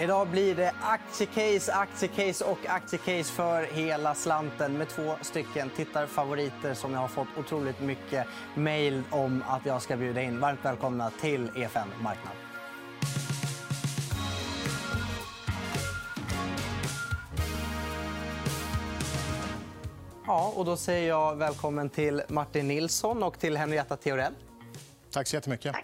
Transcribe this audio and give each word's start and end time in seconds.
Idag 0.00 0.28
blir 0.28 0.54
det 0.54 0.72
aktiecase, 0.80 1.72
aktiecase 1.72 2.44
och 2.44 2.58
aktiecase 2.66 3.32
för 3.32 3.62
hela 3.62 4.14
slanten 4.14 4.78
med 4.78 4.88
två 4.88 5.14
stycken 5.20 5.70
tittarfavoriter 5.76 6.74
som 6.74 6.92
jag 6.92 7.00
har 7.00 7.08
fått 7.08 7.28
otroligt 7.38 7.80
mycket 7.80 8.26
mejl 8.54 9.02
om 9.10 9.44
att 9.48 9.66
jag 9.66 9.82
ska 9.82 9.96
bjuda 9.96 10.22
in. 10.22 10.40
Varmt 10.40 10.64
välkomna 10.64 11.10
till 11.20 11.50
EFN 11.56 11.88
Marknad. 12.02 12.32
Ja, 20.26 20.52
och 20.56 20.64
då 20.64 20.76
säger 20.76 21.08
jag 21.08 21.36
välkommen 21.36 21.90
till 21.90 22.22
Martin 22.28 22.68
Nilsson 22.68 23.22
och 23.22 23.38
till 23.38 23.56
Henrietta 23.56 23.96
Theorell. 23.96 24.34
Tack 25.10 25.26
så 25.26 25.36
jättemycket. 25.36 25.76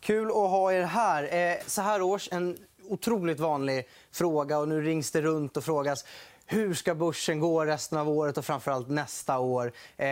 Kul 0.00 0.28
att 0.28 0.34
ha 0.34 0.72
er 0.72 0.82
här. 0.82 1.34
Eh, 1.34 1.56
så 1.66 1.82
här 1.82 2.02
års 2.02 2.28
en 2.32 2.56
otroligt 2.92 3.40
vanlig 3.40 3.88
fråga. 4.12 4.58
och 4.58 4.68
Nu 4.68 4.82
rings 4.82 5.10
det 5.10 5.22
runt 5.22 5.56
och 5.56 5.64
frågas 5.64 6.04
hur 6.50 6.74
ska 6.74 6.94
börsen 6.94 7.40
gå 7.40 7.64
resten 7.64 7.98
av 7.98 8.08
året 8.08 8.38
och 8.38 8.44
framförallt 8.44 8.88
nästa 8.88 9.38
år. 9.38 9.72
Eh, 9.96 10.06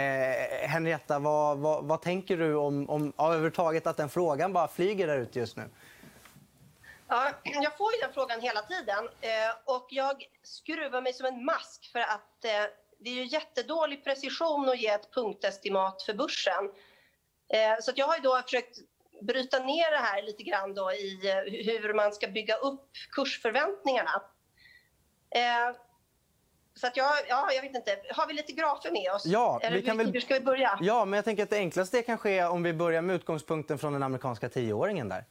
Henrietta, 0.69 1.19
vad, 1.19 1.59
vad, 1.59 1.85
vad, 1.85 2.03
tänker 2.03 2.37
du 2.37 2.55
om, 2.55 2.91
om 2.91 3.13
ja, 3.17 3.27
överhuvudtaget 3.27 3.87
att 3.87 3.97
den 3.97 4.09
frågan 4.09 4.53
bara 4.53 4.69
flyger 4.69 5.07
där 5.07 5.19
ute 5.19 5.39
just 5.39 5.57
nu? 5.57 5.65
Ja, 7.09 7.31
jag 7.43 7.77
får 7.77 7.93
ju 7.93 7.99
den 8.01 8.13
frågan 8.15 8.41
hela 8.41 8.63
tiden. 8.63 9.09
Eh, 9.21 9.75
och 9.77 9.87
jag 9.91 10.25
skruvar 10.43 11.03
mig 11.03 11.13
som 11.13 11.27
en 11.27 11.45
mask 11.45 11.93
för 11.93 12.01
att 12.01 12.45
eh, 12.45 12.71
det 12.99 13.11
är 13.11 13.15
ju 13.15 13.25
jättedålig 13.25 14.05
precision 14.05 14.69
att 14.69 14.81
ge 14.81 14.89
ett 14.89 15.15
punktestimat 15.15 16.03
för 16.03 16.15
börsen. 16.15 16.71
Eh, 17.49 17.83
så 17.83 17.93
jag 17.95 18.07
har 18.07 18.19
då 18.19 18.43
försökt 18.43 18.79
bryta 19.21 19.59
ner 19.59 19.91
det 19.91 19.99
här 19.99 20.23
lite 20.23 20.43
grann 20.43 20.75
då 20.75 20.93
i 20.93 21.21
eh, 21.31 21.81
hur 21.81 21.95
man 21.95 22.13
ska 22.13 22.29
bygga 22.29 22.57
upp 22.57 22.91
kursförväntningarna. 23.11 24.23
Eh, 25.31 25.77
så 26.75 26.87
att 26.87 26.97
jag, 26.97 27.13
ja, 27.29 27.53
jag 27.53 27.63
vet 27.63 27.75
inte. 27.75 27.99
Har 28.11 28.27
vi 28.27 28.35
lite 28.35 28.53
grafer 28.53 28.91
med 28.91 29.13
oss? 29.13 29.27
Ja, 29.27 29.61
Eller 29.63 29.77
vi 29.77 29.83
kan 29.83 29.99
hur, 29.99 30.13
väl... 30.13 30.23
ska 30.23 30.35
vi 30.35 30.41
börja? 30.41 30.79
Ja, 30.81 31.05
men 31.05 31.17
jag 31.17 31.25
tänker 31.25 31.43
att 31.43 31.51
det 31.51 31.57
enklaste 31.57 32.03
kan 32.03 32.19
ske 32.19 32.45
om 32.45 32.63
vi 32.63 32.73
börjar 32.73 33.03
med 33.03 33.17
utgångspunkten 33.17 33.79
från 33.79 33.93
den 33.93 34.03
amerikanska 34.03 34.49
tioåringen 34.49 35.09
där. 35.09 35.25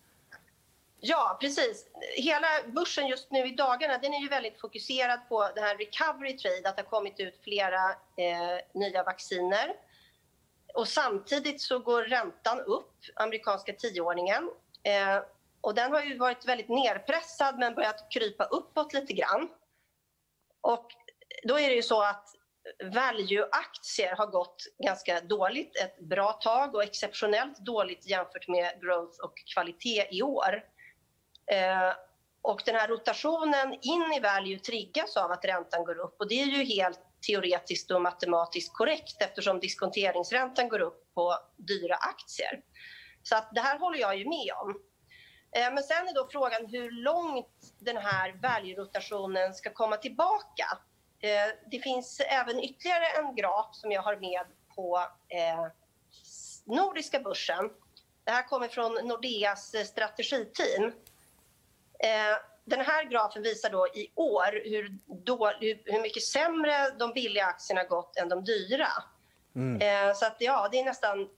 Ja, 1.00 1.38
precis. 1.42 1.86
Hela 2.16 2.48
börsen 2.68 3.08
just 3.08 3.32
nu 3.32 3.48
i 3.48 3.52
dagarna 3.52 3.98
den 3.98 4.14
är 4.14 4.20
ju 4.20 4.28
väldigt 4.30 4.60
fokuserad 4.62 5.20
på 5.30 5.50
det 5.56 5.62
här 5.62 5.78
recovery 5.78 6.38
trade, 6.38 6.70
att 6.70 6.76
det 6.76 6.82
har 6.82 6.90
kommit 6.90 7.20
ut 7.20 7.40
flera 7.44 7.90
eh, 8.18 8.60
nya 8.74 9.04
vacciner. 9.04 9.74
Och 10.76 10.88
samtidigt 10.88 11.62
så 11.62 11.80
går 11.80 12.04
räntan 12.04 12.60
upp, 12.60 12.94
amerikanska 13.16 13.74
tioåringen. 13.74 14.52
Eh, 14.84 15.24
och 15.62 15.76
den 15.76 15.92
har 15.92 16.02
ju 16.02 16.18
varit 16.18 16.46
väldigt 16.46 16.70
nerpressad 16.70 17.60
men 17.60 17.76
börjat 17.76 18.08
krypa 18.14 18.44
uppåt 18.44 18.94
lite 18.94 19.14
grann. 19.14 19.50
Och 20.62 20.88
då 21.44 21.60
är 21.60 21.70
det 21.70 21.76
ju 21.76 21.84
så 21.84 22.02
att 22.02 22.28
value-aktier 22.84 24.16
har 24.16 24.28
gått 24.28 24.64
ganska 24.78 25.22
dåligt 25.22 25.80
ett 25.82 26.00
bra 26.00 26.34
tag 26.34 26.76
och 26.76 26.84
exceptionellt 26.84 27.58
dåligt 27.58 28.10
jämfört 28.10 28.48
med 28.48 28.82
growth 28.82 29.20
och 29.24 29.34
kvalitet 29.54 30.08
i 30.12 30.22
år. 30.22 30.64
Eh, 31.52 31.94
och 32.46 32.62
den 32.66 32.76
här 32.76 32.88
rotationen 32.88 33.74
in 33.82 34.14
i 34.18 34.20
value 34.20 34.60
triggas 34.60 35.18
av 35.18 35.32
att 35.32 35.46
räntan 35.46 35.86
går 35.86 36.00
upp 36.00 36.16
och 36.20 36.28
det 36.28 36.42
är 36.42 36.46
ju 36.46 36.64
helt 36.64 37.00
teoretiskt 37.28 37.92
och 37.92 38.02
matematiskt 38.02 38.74
korrekt 38.74 39.22
eftersom 39.22 39.60
diskonteringsräntan 39.60 40.70
går 40.70 40.80
upp 40.80 41.14
på 41.14 41.38
dyra 41.58 41.96
aktier. 41.96 42.62
Så 43.24 43.36
att 43.36 43.50
det 43.56 43.62
här 43.62 43.80
håller 43.80 44.00
jag 44.00 44.18
ju 44.18 44.30
med 44.30 44.54
om. 44.62 44.70
Eh, 45.56 45.74
men 45.74 45.84
sen 45.84 46.08
är 46.08 46.14
då 46.14 46.28
frågan 46.32 46.66
hur 46.66 46.92
långt 46.92 47.74
den 47.80 47.98
här 47.98 48.40
value-rotationen 48.42 49.54
ska 49.54 49.74
komma 49.74 49.98
tillbaka. 49.98 50.66
Eh, 51.20 51.70
det 51.72 51.80
finns 51.80 52.20
även 52.20 52.60
ytterligare 52.60 53.06
en 53.06 53.36
graf 53.36 53.70
som 53.72 53.92
jag 53.92 54.02
har 54.02 54.16
med 54.16 54.46
på 54.76 54.98
eh, 55.30 55.68
Nordiska 56.66 57.20
börsen. 57.20 57.70
Det 58.24 58.32
här 58.32 58.48
kommer 58.48 58.68
från 58.68 58.94
Nordeas 58.94 59.76
strategiteam 59.88 60.92
den 62.66 62.82
här 62.82 63.04
grafen 63.04 63.44
visar 63.44 63.70
då 63.70 63.88
i 63.88 64.12
år 64.16 64.70
hur, 64.70 64.98
då, 65.08 65.52
hur 65.86 66.02
mycket 66.02 66.24
sämre 66.24 66.90
de 67.00 67.14
billiga 67.14 67.46
aktierna 67.46 67.84
gått 67.84 68.18
än 68.18 68.30
de 68.30 68.44
dyra. 68.44 68.88
Mm. 69.56 69.82
Eh, 69.82 70.16
så 70.16 70.26
att, 70.26 70.36
ja, 70.40 70.70
det 70.72 70.80
är 70.80 70.86
nästan... 70.86 71.30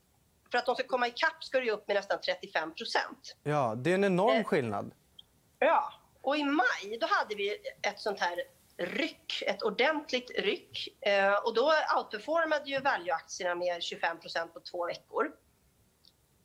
För 0.50 0.58
att 0.58 0.66
de 0.66 0.74
ska 0.74 0.86
komma 0.86 1.08
ikapp 1.08 1.44
ska 1.44 1.60
det 1.60 1.70
upp 1.70 1.88
med 1.88 1.94
nästan 1.94 2.18
35% 2.18 2.72
Ja, 3.42 3.74
Det 3.76 3.90
är 3.90 3.94
en 3.94 4.04
enorm 4.04 4.36
eh, 4.36 4.44
skillnad. 4.44 4.92
Ja. 5.58 5.92
Och 6.22 6.36
I 6.36 6.44
maj 6.44 6.98
då 7.00 7.06
hade 7.10 7.34
vi 7.34 7.56
ett 7.82 8.00
sånt 8.00 8.20
här 8.20 8.42
ryck, 8.76 9.42
ett 9.46 9.62
ordentligt 9.62 10.30
ryck. 10.38 10.88
Eh, 11.00 11.34
och 11.34 11.54
Då 11.54 11.72
outperformade 11.96 12.70
ju 12.70 12.80
value-aktierna 12.80 13.54
med 13.54 13.80
25% 13.80 14.46
på 14.46 14.60
två 14.60 14.86
veckor. 14.86 15.32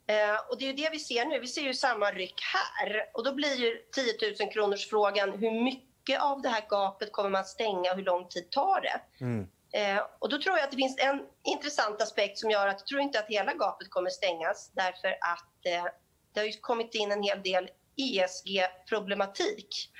Eh, 0.07 0.35
och 0.49 0.59
det 0.59 0.69
är 0.69 0.73
det 0.73 0.89
vi 0.91 0.99
ser 0.99 1.25
nu. 1.25 1.39
Vi 1.39 1.47
ser 1.47 1.61
ju 1.61 1.73
samma 1.73 2.11
ryck 2.11 2.41
här. 2.53 3.09
Och 3.13 3.23
då 3.23 3.33
blir 3.33 3.55
ju 3.55 3.77
10 3.95 4.45
000 4.45 4.51
kronors 4.53 4.89
frågan 4.89 5.31
hur 5.31 5.63
mycket 5.63 6.21
av 6.21 6.41
det 6.41 6.49
här 6.49 6.65
gapet 6.69 7.11
kommer 7.11 7.29
man 7.29 7.45
stänga 7.45 7.91
och 7.91 7.97
hur 7.97 8.03
lång 8.03 8.27
tid 8.27 8.51
tar 8.51 8.81
det? 8.81 9.01
Mm. 9.25 9.47
Eh, 9.73 10.03
och 10.19 10.29
då 10.29 10.41
tror 10.41 10.57
jag 10.57 10.63
att 10.63 10.71
det 10.71 10.77
finns 10.77 10.99
en 10.99 11.21
intressant 11.43 12.01
aspekt 12.01 12.37
som 12.37 12.51
gör 12.51 12.67
att 12.67 12.79
jag 12.79 12.87
tror 12.87 13.01
inte 13.01 13.19
att 13.19 13.27
hela 13.27 13.53
gapet 13.53 13.89
kommer 13.89 14.09
stängas 14.09 14.71
därför 14.73 15.07
att 15.07 15.65
eh, 15.65 15.85
det 16.33 16.39
har 16.39 16.47
ju 16.47 16.53
kommit 16.53 16.95
in 16.95 17.11
en 17.11 17.23
hel 17.23 17.41
del 17.41 17.69
ESG-problematik 17.95 19.91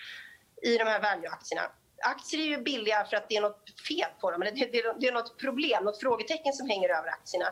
i 0.61 0.77
de 0.77 0.83
här 0.83 1.01
value-aktierna. 1.01 1.61
Aktier 2.05 2.41
är 2.41 2.45
ju 2.45 2.57
billiga 2.57 3.05
för 3.05 3.17
att 3.17 3.29
det 3.29 3.35
är 3.35 3.41
något 3.41 3.81
fel 3.87 4.09
på 4.19 4.31
dem, 4.31 4.41
eller 4.41 4.51
det, 4.51 4.71
det, 4.71 4.95
det 4.99 5.07
är 5.07 5.11
något 5.11 5.37
problem, 5.39 5.83
något 5.83 5.99
frågetecken 5.99 6.53
som 6.53 6.69
hänger 6.69 6.89
över 6.89 7.09
aktierna. 7.09 7.45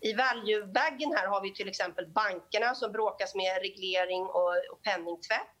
I 0.00 0.12
value-baggen 0.12 1.12
här 1.16 1.26
har 1.26 1.42
vi 1.42 1.54
till 1.54 1.68
exempel 1.68 2.06
bankerna 2.06 2.74
som 2.74 2.92
bråkas 2.92 3.34
med 3.34 3.62
reglering 3.62 4.22
och, 4.22 4.52
och 4.72 4.82
penningtvätt. 4.82 5.58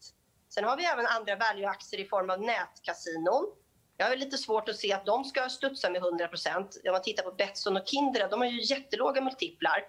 Sen 0.48 0.64
har 0.64 0.76
vi 0.76 0.84
även 0.84 1.06
andra 1.06 1.36
value-aktier 1.36 2.00
i 2.00 2.04
form 2.04 2.30
av 2.30 2.40
nätkasinon. 2.40 3.52
Jag 3.96 4.06
har 4.06 4.16
lite 4.16 4.38
svårt 4.38 4.68
att 4.68 4.76
se 4.76 4.92
att 4.92 5.06
de 5.06 5.24
ska 5.24 5.48
studsa 5.48 5.90
med 5.90 6.02
100% 6.02 6.56
Om 6.56 6.92
man 6.92 7.02
tittar 7.02 7.22
på 7.22 7.32
Betsson 7.32 7.76
och 7.76 7.86
Kindred, 7.86 8.30
de 8.30 8.40
har 8.40 8.48
ju 8.48 8.62
jättelåga 8.62 9.20
multiplar. 9.20 9.84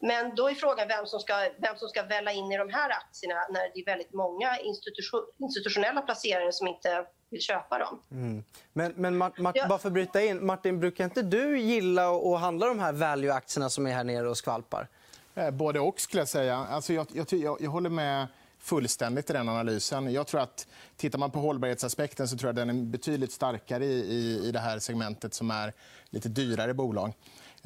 Men 0.00 0.34
då 0.34 0.48
är 0.50 0.54
frågan 0.54 0.88
vem 0.88 1.06
som 1.06 1.20
ska, 1.20 1.34
vem 1.58 1.76
som 1.76 1.88
ska 1.88 2.02
välla 2.02 2.32
in 2.32 2.52
i 2.52 2.56
de 2.56 2.70
här 2.70 2.90
aktierna 2.90 3.34
när 3.50 3.60
det 3.74 3.80
är 3.80 3.84
väldigt 3.84 4.12
många 4.12 4.58
institution, 4.58 5.20
institutionella 5.38 6.02
placerare 6.02 6.52
som 6.52 6.66
inte 6.68 7.06
vill 7.30 7.40
köpa 7.40 7.78
dem. 7.78 8.02
Mm. 8.10 8.44
Men, 8.72 8.92
men 8.96 9.16
Mart, 9.16 9.38
Mart, 9.38 9.56
ja. 9.56 9.68
bara 9.68 9.78
för 9.78 9.88
att 9.88 9.92
bryta 9.92 10.22
in. 10.22 10.46
Martin, 10.46 10.80
brukar 10.80 11.04
inte 11.04 11.22
du 11.22 11.58
gilla 11.58 12.10
att 12.10 12.40
handla 12.40 12.66
de 12.66 12.78
här 12.78 12.92
value-aktierna 12.92 13.70
som 13.70 13.86
är 13.86 13.90
här 13.90 14.04
nere 14.04 14.28
och 14.28 14.36
skvalpar? 14.38 14.88
Eh, 15.34 15.50
både 15.50 15.80
och, 15.80 16.00
skulle 16.00 16.20
jag 16.20 16.28
säga. 16.28 16.56
Alltså, 16.56 16.92
jag, 16.92 17.06
jag, 17.12 17.32
jag, 17.32 17.56
jag 17.60 17.70
håller 17.70 17.90
med 17.90 18.26
fullständigt 18.58 19.30
i 19.30 19.32
den 19.32 19.48
analysen. 19.48 20.12
Jag 20.12 20.26
tror 20.26 20.40
att, 20.40 20.66
tittar 20.96 21.18
man 21.18 21.30
på 21.30 21.38
hållbarhetsaspekten 21.38 22.28
så 22.28 22.36
tror 22.36 22.48
jag 22.48 22.56
den 22.56 22.70
är 22.70 22.74
betydligt 22.84 23.32
starkare 23.32 23.84
i, 23.84 24.00
i, 24.00 24.48
i 24.48 24.52
det 24.52 24.58
här 24.58 24.78
segmentet 24.78 25.34
som 25.34 25.50
är 25.50 25.72
lite 26.10 26.28
dyrare 26.28 26.74
bolag. 26.74 27.12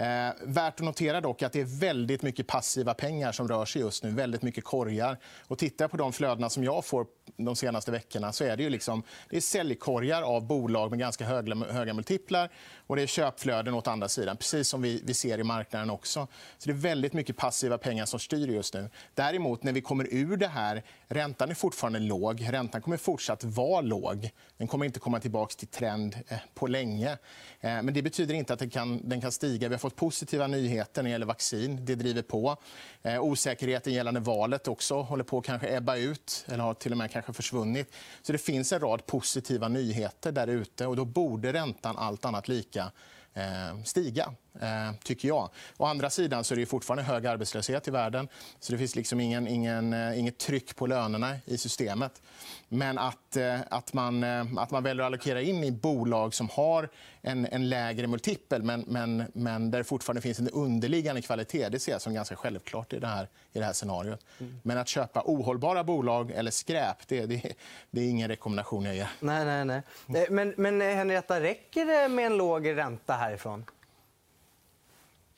Eh, 0.02 0.32
värt 0.42 0.74
att 0.74 0.80
notera 0.80 1.20
dock 1.20 1.42
att 1.42 1.52
det 1.52 1.60
är 1.60 1.80
väldigt 1.80 2.22
mycket 2.22 2.46
passiva 2.46 2.94
pengar 2.94 3.32
som 3.32 3.48
rör 3.48 3.64
sig 3.64 3.82
just 3.82 4.04
nu. 4.04 4.10
Väldigt 4.10 4.42
mycket 4.42 4.64
korgar. 4.64 5.18
Och 5.48 5.58
tittar 5.58 5.84
jag 5.84 5.90
på 5.90 5.96
de 5.96 6.12
flödena 6.12 6.50
som 6.50 6.64
jag 6.64 6.84
får 6.84 7.06
de 7.36 7.56
senaste 7.56 7.90
veckorna 7.90 8.32
så 8.32 8.44
är 8.44 8.56
det 8.56 8.62
ju 8.62 8.70
liksom, 8.70 9.02
det 9.30 9.36
är 9.36 9.40
säljkorgar 9.40 10.22
av 10.22 10.46
bolag 10.46 10.90
med 10.90 10.98
ganska 10.98 11.24
höga, 11.24 11.54
höga 11.54 11.94
multiplar 11.94 12.48
och 12.86 12.96
det 12.96 13.02
är 13.02 13.06
köpflöden 13.06 13.74
åt 13.74 13.88
andra 13.88 14.08
sidan, 14.08 14.36
precis 14.36 14.68
som 14.68 14.82
vi, 14.82 15.02
vi 15.04 15.14
ser 15.14 15.38
i 15.38 15.44
marknaden 15.44 15.90
också. 15.90 16.28
Så 16.58 16.68
det 16.68 16.72
är 16.72 16.76
väldigt 16.76 17.12
mycket 17.12 17.36
passiva 17.36 17.78
pengar 17.78 18.06
som 18.06 18.20
styr 18.20 18.48
just 18.48 18.74
nu. 18.74 18.90
Däremot, 19.14 19.62
när 19.62 19.72
vi 19.72 19.80
kommer 19.80 20.06
ur 20.10 20.36
det 20.36 20.48
här... 20.48 20.82
Räntan 21.08 21.50
är 21.50 21.54
fortfarande 21.54 21.98
låg. 21.98 22.46
Räntan 22.50 22.82
kommer 22.82 22.96
fortsatt 22.96 23.44
vara 23.44 23.80
låg. 23.80 24.30
Den 24.56 24.68
kommer 24.68 24.86
inte 24.86 25.00
komma 25.00 25.20
tillbaka 25.20 25.54
till 25.58 25.68
trend 25.68 26.16
eh, 26.28 26.38
på 26.54 26.66
länge. 26.66 27.10
Eh, 27.10 27.18
men 27.60 27.94
det 27.94 28.02
betyder 28.02 28.34
inte 28.34 28.52
att 28.52 28.58
den 28.58 28.70
kan, 28.70 29.08
den 29.08 29.20
kan 29.20 29.32
stiga. 29.32 29.68
Vi 29.68 29.74
har 29.74 29.78
fått 29.78 29.96
positiva 29.96 30.46
nyheter 30.46 31.02
när 31.02 31.08
det 31.08 31.12
gäller 31.12 31.26
vaccin. 31.26 31.84
Det 31.84 31.94
driver 31.94 32.22
på. 32.22 32.56
Eh, 33.02 33.22
osäkerheten 33.22 33.92
gällande 33.92 34.20
valet 34.20 34.68
också 34.68 35.02
håller 35.02 35.24
på 35.24 35.38
att 35.38 35.44
kanske 35.44 35.76
ebba 35.76 35.96
ut 35.96 36.44
eller 36.48 36.64
har 36.64 36.74
till 36.74 36.92
och 36.92 36.98
med 36.98 37.12
kanske 37.22 37.42
försvunnit. 37.42 37.94
Så 38.22 38.32
det 38.32 38.38
finns 38.38 38.72
en 38.72 38.80
rad 38.80 39.06
positiva 39.06 39.68
nyheter 39.68 40.32
där 40.32 40.46
ute. 40.46 40.86
Och 40.86 40.96
då 40.96 41.04
borde 41.04 41.52
räntan, 41.52 41.96
allt 41.98 42.24
annat 42.24 42.48
lika, 42.48 42.92
eh, 43.34 43.82
stiga, 43.84 44.34
eh, 44.60 44.92
tycker 45.02 45.28
jag. 45.28 45.50
Å 45.76 45.84
andra 45.84 46.10
sidan 46.10 46.44
så 46.44 46.54
är 46.54 46.58
det 46.58 46.66
fortfarande 46.66 47.02
hög 47.02 47.26
arbetslöshet 47.26 47.88
i 47.88 47.90
världen. 47.90 48.28
så 48.60 48.72
Det 48.72 48.78
finns 48.78 48.96
liksom 48.96 49.20
ingen, 49.20 49.48
ingen, 49.48 49.92
eh, 49.92 50.18
inget 50.18 50.38
tryck 50.38 50.76
på 50.76 50.86
lönerna 50.86 51.36
i 51.44 51.58
systemet. 51.58 52.22
Men 52.68 52.98
att, 52.98 53.36
eh, 53.36 53.60
att, 53.70 53.92
man, 53.92 54.24
eh, 54.24 54.46
att 54.56 54.70
man 54.70 54.82
väljer 54.82 55.02
att 55.02 55.06
allokera 55.06 55.40
in 55.40 55.64
i 55.64 55.70
bolag 55.70 56.34
som 56.34 56.48
har 56.48 56.88
en, 57.22 57.46
en 57.46 57.68
lägre 57.68 58.06
multipel 58.06 58.62
men, 58.62 58.84
men, 58.86 59.30
men 59.34 59.70
där 59.70 59.78
det 59.78 59.84
fortfarande 59.84 60.20
finns 60.20 60.38
en 60.38 60.48
underliggande 60.48 61.22
kvalitet 61.22 61.68
det 61.68 61.78
ser 61.78 61.92
jag 61.92 62.00
som 62.00 62.14
ganska 62.14 62.36
självklart 62.36 62.92
i 62.92 62.98
det 62.98 63.06
här, 63.06 63.28
i 63.52 63.58
det 63.58 63.64
här 63.64 63.72
scenariot. 63.72 64.26
Mm. 64.38 64.60
Men 64.62 64.78
att 64.78 64.88
köpa 64.88 65.22
ohållbara 65.24 65.84
bolag 65.84 66.30
eller 66.30 66.50
skräp 66.50 67.08
det, 67.08 67.26
det, 67.26 67.54
det 67.90 68.00
är 68.00 68.08
ingen 68.08 68.28
rekommendation 68.28 68.84
jag 68.84 68.94
ger. 68.94 69.10
Nej, 69.20 69.44
nej, 69.44 69.82
nej. 70.06 70.26
Men, 70.30 70.54
men 70.56 70.80
Henrietta, 70.80 71.40
räcker 71.40 71.86
det 71.86 72.08
med 72.08 72.26
en 72.26 72.36
låg 72.36 72.68
ränta 72.68 73.12
härifrån? 73.12 73.64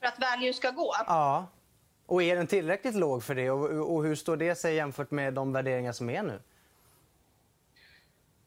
För 0.00 0.06
att 0.06 0.18
value 0.18 0.52
ska 0.52 0.70
gå? 0.70 0.94
Ja. 1.06 1.46
Och 2.06 2.22
är 2.22 2.36
den 2.36 2.46
tillräckligt 2.46 2.94
låg 2.94 3.24
för 3.24 3.34
det? 3.34 3.50
Och, 3.50 3.94
och 3.94 4.04
hur 4.04 4.14
står 4.14 4.36
det 4.36 4.54
sig 4.54 4.74
jämfört 4.74 5.10
med 5.10 5.34
de 5.34 5.52
värderingar 5.52 5.92
som 5.92 6.10
är 6.10 6.22
nu? 6.22 6.40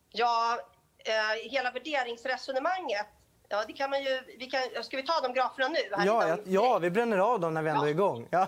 Ja, 0.10 0.60
eh, 1.00 1.52
hela 1.52 1.72
värderingsresonemanget 1.72 3.08
Ja, 3.50 3.64
det 3.68 3.74
kan 3.74 3.90
man 3.90 4.04
ju... 4.04 4.22
Vi 4.40 4.46
kan, 4.46 4.84
ska 4.84 4.98
vi 4.98 5.04
ta 5.04 5.22
de 5.22 5.34
graferna 5.34 5.68
nu? 5.68 5.96
Här 5.98 6.06
ja, 6.06 6.28
ja, 6.28 6.38
ja, 6.46 6.80
vi 6.80 6.90
bränner 6.90 7.18
av 7.18 7.40
dem 7.40 7.54
när 7.54 7.62
vi 7.62 7.70
ändå 7.70 7.86
är 7.86 7.90
igång. 7.90 8.28
Ja. 8.30 8.48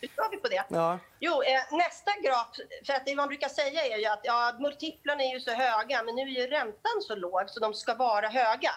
Hur 0.00 0.08
kör 0.08 0.30
vi 0.30 0.36
på 0.36 0.48
det? 0.48 0.64
Ja. 0.68 0.98
Jo, 1.20 1.42
eh, 1.42 1.76
nästa 1.76 2.10
graf... 2.22 2.46
För 2.86 2.92
att 2.92 3.06
det 3.06 3.14
man 3.14 3.28
brukar 3.28 3.48
säga 3.48 3.86
är 3.86 3.98
ju 3.98 4.06
att 4.06 4.20
ja, 4.22 4.56
multiplarna 4.60 5.22
är 5.22 5.34
ju 5.34 5.40
så 5.40 5.50
höga 5.50 6.02
men 6.02 6.14
nu 6.14 6.22
är 6.22 6.40
ju 6.40 6.46
räntan 6.46 7.02
så 7.02 7.14
låg 7.14 7.50
så 7.50 7.60
de 7.60 7.74
ska 7.74 7.94
vara 7.94 8.28
höga. 8.28 8.72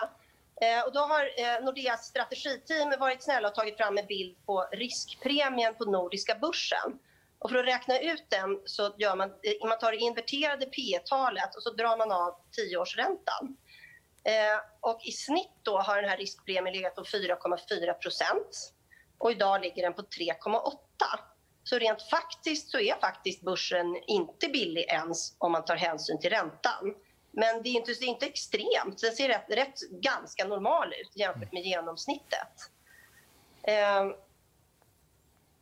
Eh, 0.62 0.86
och 0.86 0.94
då 0.94 1.00
har 1.00 1.22
eh, 1.22 1.64
Nordeas 1.64 2.06
strategiteam 2.06 3.00
varit 3.00 3.24
snälla 3.24 3.48
och 3.48 3.56
tagit 3.56 3.78
fram 3.78 3.98
en 3.98 4.06
bild 4.06 4.46
på 4.46 4.68
riskpremien 4.72 5.76
på 5.76 5.86
Nordiska 5.86 6.36
börsen. 6.36 7.00
Och 7.40 7.50
för 7.50 7.58
att 7.58 7.66
räkna 7.66 8.00
ut 8.00 8.26
den 8.30 8.60
så 8.66 8.94
gör 8.98 9.16
man, 9.16 9.30
eh, 9.30 9.68
man 9.68 9.80
tar 9.80 9.92
det 9.92 9.98
inverterade 9.98 10.66
P 10.66 11.00
talet 11.06 11.56
och 11.56 11.64
så 11.64 11.70
drar 11.70 11.98
man 11.98 12.12
av 12.12 12.36
tioårsräntan. 12.52 13.58
Eh, 14.24 14.60
och 14.80 15.00
I 15.04 15.12
snitt 15.12 15.52
då 15.62 15.80
har 15.80 16.02
den 16.02 16.10
här 16.10 16.18
riskpremien 16.18 16.76
legat 16.76 16.96
på 16.96 17.04
4,4 17.04 17.94
procent 17.94 18.74
och 19.18 19.32
idag 19.32 19.62
ligger 19.62 19.84
den 19.84 19.94
på 19.94 20.02
3,8. 20.02 20.72
Så 21.64 21.80
rent 21.80 22.02
faktiskt 22.02 22.72
så 22.72 22.80
är 22.80 23.00
faktiskt 23.00 23.42
börsen 23.42 23.96
inte 24.08 24.48
billig 24.48 24.84
ens 24.84 25.36
om 25.38 25.52
man 25.52 25.66
tar 25.66 25.76
hänsyn 25.76 26.20
till 26.20 26.30
räntan. 26.30 26.96
Men 27.32 27.64
det 27.64 27.70
är 27.70 27.74
inte, 27.74 27.92
det 27.92 28.06
är 28.06 28.10
inte 28.10 28.26
extremt. 28.26 29.02
Den 29.02 29.12
ser 29.12 29.28
rätt, 29.28 29.50
rätt 29.50 29.80
ganska 29.90 30.46
normal 30.46 30.94
ut 30.94 31.12
jämfört 31.16 31.52
med 31.52 31.64
genomsnittet. 31.64 32.72
Eh, 33.64 34.06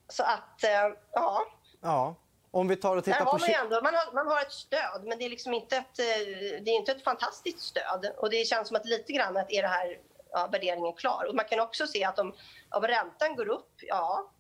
så 0.07 0.23
att, 0.23 0.63
eh, 0.63 0.89
ja. 1.11 1.45
Ja. 1.81 2.15
Om 2.51 2.67
vi 2.67 2.75
tar 2.75 2.97
och 2.97 3.03
tittar 3.03 3.25
på... 3.25 3.37
Man, 3.37 3.49
ändå, 3.49 3.81
man, 3.83 3.93
har, 3.93 4.13
man 4.13 4.27
har 4.27 4.41
ett 4.41 4.51
stöd, 4.51 5.03
men 5.03 5.17
det 5.17 5.25
är 5.25 5.29
liksom 5.29 5.53
inte 5.53 5.77
ett, 5.77 5.99
eh, 5.99 6.63
det 6.63 6.71
är 6.71 6.75
inte 6.75 6.91
ett 6.91 7.03
fantastiskt 7.03 7.59
stöd. 7.59 8.13
Och 8.17 8.29
Det 8.29 8.47
känns 8.47 8.67
som 8.67 8.77
att 8.77 8.85
lite 8.85 9.13
grann 9.13 9.37
att 9.37 9.51
är 9.51 9.61
det 9.61 9.67
här 9.67 9.99
ja, 10.31 10.49
värderingen 10.51 10.93
klar. 10.93 11.25
Och 11.29 11.35
man 11.35 11.45
kan 11.45 11.59
också 11.59 11.87
se 11.87 12.03
att 12.03 12.19
om, 12.19 12.33
om 12.69 12.83
räntan 12.83 13.35
går 13.35 13.49
upp, 13.49 13.71
ja, 13.77 14.31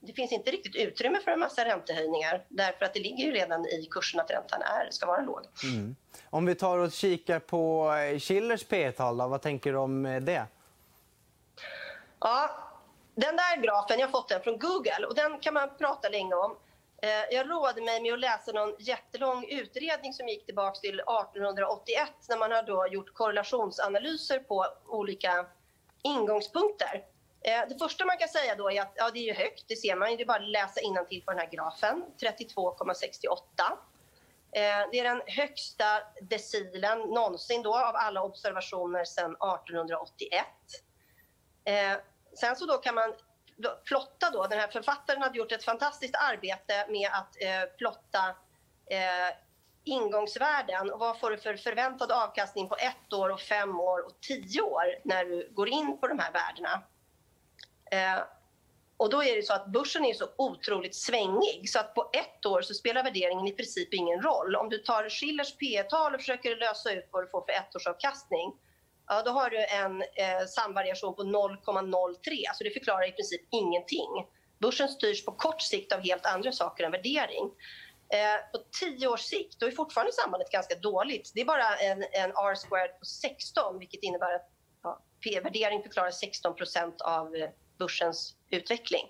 det 0.00 0.12
finns 0.12 0.32
inte 0.32 0.50
riktigt 0.50 0.76
utrymme 0.76 1.20
för 1.24 1.30
en 1.30 1.40
massa 1.40 1.64
räntehöjningar 1.64 2.44
därför 2.48 2.84
att 2.84 2.94
det 2.94 3.00
ligger 3.00 3.24
ju 3.24 3.32
redan 3.32 3.66
i 3.66 3.88
kursen 3.90 4.20
att 4.20 4.30
räntan 4.30 4.62
är, 4.62 4.90
ska 4.90 5.06
vara 5.06 5.20
låg. 5.20 5.40
Mm. 5.64 5.96
Om 6.30 6.46
vi 6.46 6.54
tar 6.54 6.78
och 6.78 6.92
kikar 6.92 7.38
på 7.38 7.92
Schillers 8.20 8.64
P 8.64 8.92
tal 8.92 9.16
vad 9.16 9.42
tänker 9.42 9.72
du 9.72 9.78
om 9.78 10.06
eh, 10.06 10.20
det? 10.20 10.46
Ja, 12.20 12.50
den 13.14 13.36
där 13.36 13.62
grafen, 13.62 13.98
jag 13.98 14.06
har 14.06 14.12
fått 14.12 14.28
den 14.28 14.42
från 14.42 14.58
Google 14.58 15.06
och 15.08 15.14
den 15.14 15.38
kan 15.38 15.54
man 15.54 15.70
prata 15.78 16.08
länge 16.08 16.34
om. 16.34 16.56
Eh, 17.02 17.24
jag 17.30 17.50
rådde 17.50 17.82
mig 17.82 18.02
med 18.02 18.12
att 18.12 18.20
läsa 18.20 18.52
någon 18.52 18.74
jättelång 18.78 19.44
utredning 19.48 20.12
som 20.12 20.28
gick 20.28 20.46
tillbaka 20.46 20.80
till 20.80 21.00
1881 21.00 22.10
när 22.28 22.36
man 22.36 22.52
har 22.52 22.62
då 22.62 22.86
gjort 22.90 23.14
korrelationsanalyser 23.14 24.38
på 24.38 24.66
olika 24.86 25.46
ingångspunkter. 26.02 27.04
Eh, 27.40 27.68
det 27.68 27.78
första 27.78 28.04
man 28.04 28.18
kan 28.18 28.28
säga 28.28 28.54
då 28.54 28.70
är 28.70 28.82
att 28.82 28.92
ja, 28.96 29.10
det 29.10 29.30
är 29.30 29.34
högt, 29.34 29.64
det 29.68 29.76
ser 29.76 29.96
man. 29.96 30.16
Det 30.16 30.22
är 30.22 30.26
bara 30.26 30.42
att 30.42 30.48
läsa 30.48 30.80
innantill 30.80 31.22
på 31.22 31.30
den 31.30 31.40
här 31.40 31.50
grafen, 31.50 32.04
32,68. 32.20 33.38
Eh, 34.52 34.88
det 34.92 34.98
är 34.98 35.04
den 35.04 35.22
högsta 35.26 35.84
decilen 36.20 36.98
någonsin 36.98 37.62
då 37.62 37.76
av 37.76 37.96
alla 37.96 38.22
observationer 38.22 39.04
sedan 39.04 39.30
1881. 39.30 40.44
Sen 42.40 42.56
så 42.56 42.66
då 42.66 42.78
kan 42.78 42.94
man 42.94 43.14
plotta 43.84 44.30
då, 44.30 44.46
den 44.46 44.58
här 44.58 44.68
författaren 44.68 45.22
hade 45.22 45.38
gjort 45.38 45.52
ett 45.52 45.64
fantastiskt 45.64 46.14
arbete 46.14 46.86
med 46.88 47.10
att 47.12 47.36
eh, 47.42 47.76
plotta 47.78 48.28
eh, 48.90 49.36
ingångsvärden 49.84 50.90
och 50.92 50.98
vad 50.98 51.20
får 51.20 51.30
du 51.30 51.38
för 51.38 51.56
förväntad 51.56 52.12
avkastning 52.12 52.68
på 52.68 52.76
ett 52.76 53.12
år, 53.12 53.30
och 53.30 53.40
fem 53.40 53.80
år 53.80 54.06
och 54.06 54.20
tio 54.20 54.62
år 54.62 54.84
när 55.04 55.24
du 55.24 55.48
går 55.52 55.68
in 55.68 55.98
på 56.00 56.08
de 56.08 56.18
här 56.18 56.32
värdena. 56.32 56.82
Eh, 57.90 58.24
och 58.96 59.10
då 59.10 59.22
är 59.22 59.36
det 59.36 59.42
så 59.42 59.54
att 59.54 59.66
börsen 59.66 60.04
är 60.04 60.14
så 60.14 60.28
otroligt 60.38 60.94
svängig 60.94 61.70
så 61.70 61.78
att 61.78 61.94
på 61.94 62.10
ett 62.12 62.46
år 62.46 62.62
så 62.62 62.74
spelar 62.74 63.04
värderingen 63.04 63.46
i 63.46 63.52
princip 63.52 63.94
ingen 63.94 64.22
roll. 64.22 64.56
Om 64.56 64.68
du 64.68 64.78
tar 64.78 65.08
Schillers 65.08 65.56
P 65.56 65.82
tal 65.82 66.14
och 66.14 66.20
försöker 66.20 66.56
lösa 66.56 66.92
ut 66.92 67.08
vad 67.10 67.24
du 67.24 67.28
får 67.28 67.40
för 67.40 67.52
ettårsavkastning 67.52 68.52
ja, 69.08 69.22
då 69.22 69.30
har 69.30 69.50
du 69.50 69.66
en 69.66 70.02
eh, 70.02 70.46
samvariation 70.48 71.14
på 71.14 71.22
0,03. 71.22 71.28
Så 71.62 72.48
alltså, 72.48 72.64
det 72.64 72.70
förklarar 72.70 73.08
i 73.08 73.12
princip 73.12 73.40
ingenting. 73.50 74.26
Börsen 74.58 74.88
styrs 74.88 75.24
på 75.24 75.32
kort 75.32 75.62
sikt 75.62 75.92
av 75.92 76.00
helt 76.00 76.26
andra 76.26 76.52
saker 76.52 76.84
än 76.84 76.90
värdering. 76.90 77.44
Eh, 78.12 78.50
på 78.52 78.58
tio 78.80 79.08
års 79.08 79.20
sikt 79.20 79.60
då 79.60 79.66
är 79.66 79.70
fortfarande 79.70 80.12
sambandet 80.12 80.50
ganska 80.50 80.74
dåligt. 80.74 81.32
Det 81.34 81.40
är 81.40 81.44
bara 81.44 81.76
en, 81.76 82.02
en 82.02 82.30
R-squared 82.30 82.98
på 82.98 83.04
16 83.04 83.78
vilket 83.78 84.02
innebär 84.02 84.34
att 84.34 84.50
ja, 84.82 85.02
P-värdering 85.24 85.82
förklarar 85.82 86.10
16% 86.10 87.02
av 87.02 87.34
eh, 87.34 87.50
börsens 87.78 88.34
utveckling. 88.50 89.04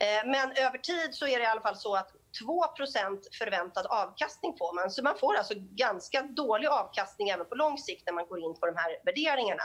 Eh, 0.00 0.30
men 0.30 0.52
över 0.52 0.78
tid 0.78 1.14
så 1.14 1.26
är 1.26 1.38
det 1.38 1.44
i 1.44 1.46
alla 1.46 1.60
fall 1.60 1.76
så 1.76 1.94
att 1.96 2.10
2% 2.42 3.20
förväntad 3.38 3.86
avkastning 3.86 4.56
får 4.58 4.74
man. 4.74 4.90
Så 4.90 5.02
man 5.02 5.18
får 5.18 5.34
alltså 5.34 5.54
ganska 5.56 6.22
dålig 6.22 6.68
avkastning 6.68 7.28
även 7.28 7.46
på 7.46 7.54
lång 7.54 7.78
sikt 7.78 8.02
när 8.06 8.12
man 8.12 8.26
går 8.26 8.40
in 8.40 8.54
på 8.60 8.66
de 8.66 8.76
här 8.76 8.98
värderingarna. 9.04 9.62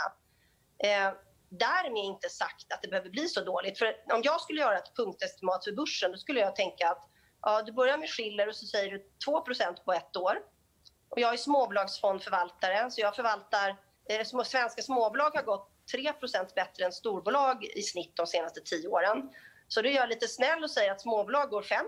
Eh, 0.83 1.13
därmed 1.49 2.03
inte 2.03 2.29
sagt 2.29 2.73
att 2.73 2.81
det 2.81 2.87
behöver 2.87 3.09
bli 3.09 3.27
så 3.27 3.43
dåligt. 3.43 3.79
För 3.79 3.87
om 4.13 4.21
jag 4.23 4.41
skulle 4.41 4.61
göra 4.61 4.77
ett 4.77 4.95
punktestimat 4.95 5.63
för 5.63 5.71
börsen 5.71 6.11
då 6.11 6.17
skulle 6.17 6.39
jag 6.39 6.55
tänka 6.55 6.89
att 6.89 7.09
ja, 7.41 7.61
du 7.61 7.71
börjar 7.71 7.97
med 7.97 8.09
Schiller 8.09 8.47
och 8.47 8.55
så 8.55 8.65
säger 8.65 8.91
du 8.91 9.09
2% 9.27 9.83
på 9.85 9.93
ett 9.93 10.15
år. 10.15 10.37
Och 11.09 11.19
jag 11.19 11.33
är 11.33 11.37
småbolagsfondförvaltare 11.37 12.91
så 12.91 13.01
jag 13.01 13.15
förvaltar 13.15 13.77
eh, 14.09 14.25
små, 14.25 14.43
svenska 14.43 14.81
småbolag 14.81 15.31
har 15.35 15.43
gått 15.43 15.69
3% 15.95 16.55
bättre 16.55 16.85
än 16.85 16.91
storbolag 16.91 17.65
i 17.65 17.81
snitt 17.81 18.15
de 18.15 18.27
senaste 18.27 18.61
tio 18.61 18.87
åren. 18.87 19.29
Så 19.67 19.81
då 19.81 19.89
är 19.89 19.93
jag 19.93 20.09
lite 20.09 20.27
snäll 20.27 20.63
och 20.63 20.71
säger 20.71 20.91
att 20.91 21.01
småbolag 21.01 21.49
går 21.49 21.61
5 21.61 21.85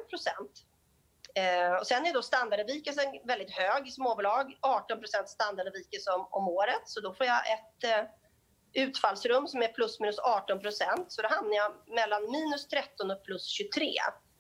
eh, 1.35 1.73
och 1.79 1.87
Sen 1.87 2.05
är 2.05 2.13
då 2.13 2.21
standardavvikelsen 2.21 3.05
väldigt 3.23 3.51
hög 3.51 3.87
i 3.87 3.91
småbolag, 3.91 4.57
18 4.61 4.97
standardavvikelse 5.25 6.11
om, 6.11 6.27
om 6.31 6.47
året. 6.47 6.81
Så 6.85 6.99
då 6.99 7.13
får 7.13 7.25
jag 7.25 7.51
ett 7.51 7.83
eh, 7.83 8.09
utfallsrum 8.83 9.47
som 9.47 9.61
är 9.61 9.67
plus 9.67 9.99
minus 9.99 10.19
18% 10.19 11.05
Så 11.07 11.21
då 11.21 11.27
hamnar 11.27 11.55
jag 11.55 11.71
mellan 11.87 12.31
minus 12.31 12.67
13 12.67 13.11
och 13.11 13.23
plus 13.23 13.47
23. 13.47 13.91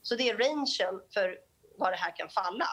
Så 0.01 0.15
det 0.15 0.29
är 0.29 0.37
rangen 0.37 1.01
för 1.13 1.37
vad 1.77 1.91
det 1.91 1.97
här 1.97 2.15
kan 2.15 2.29
falla. 2.29 2.67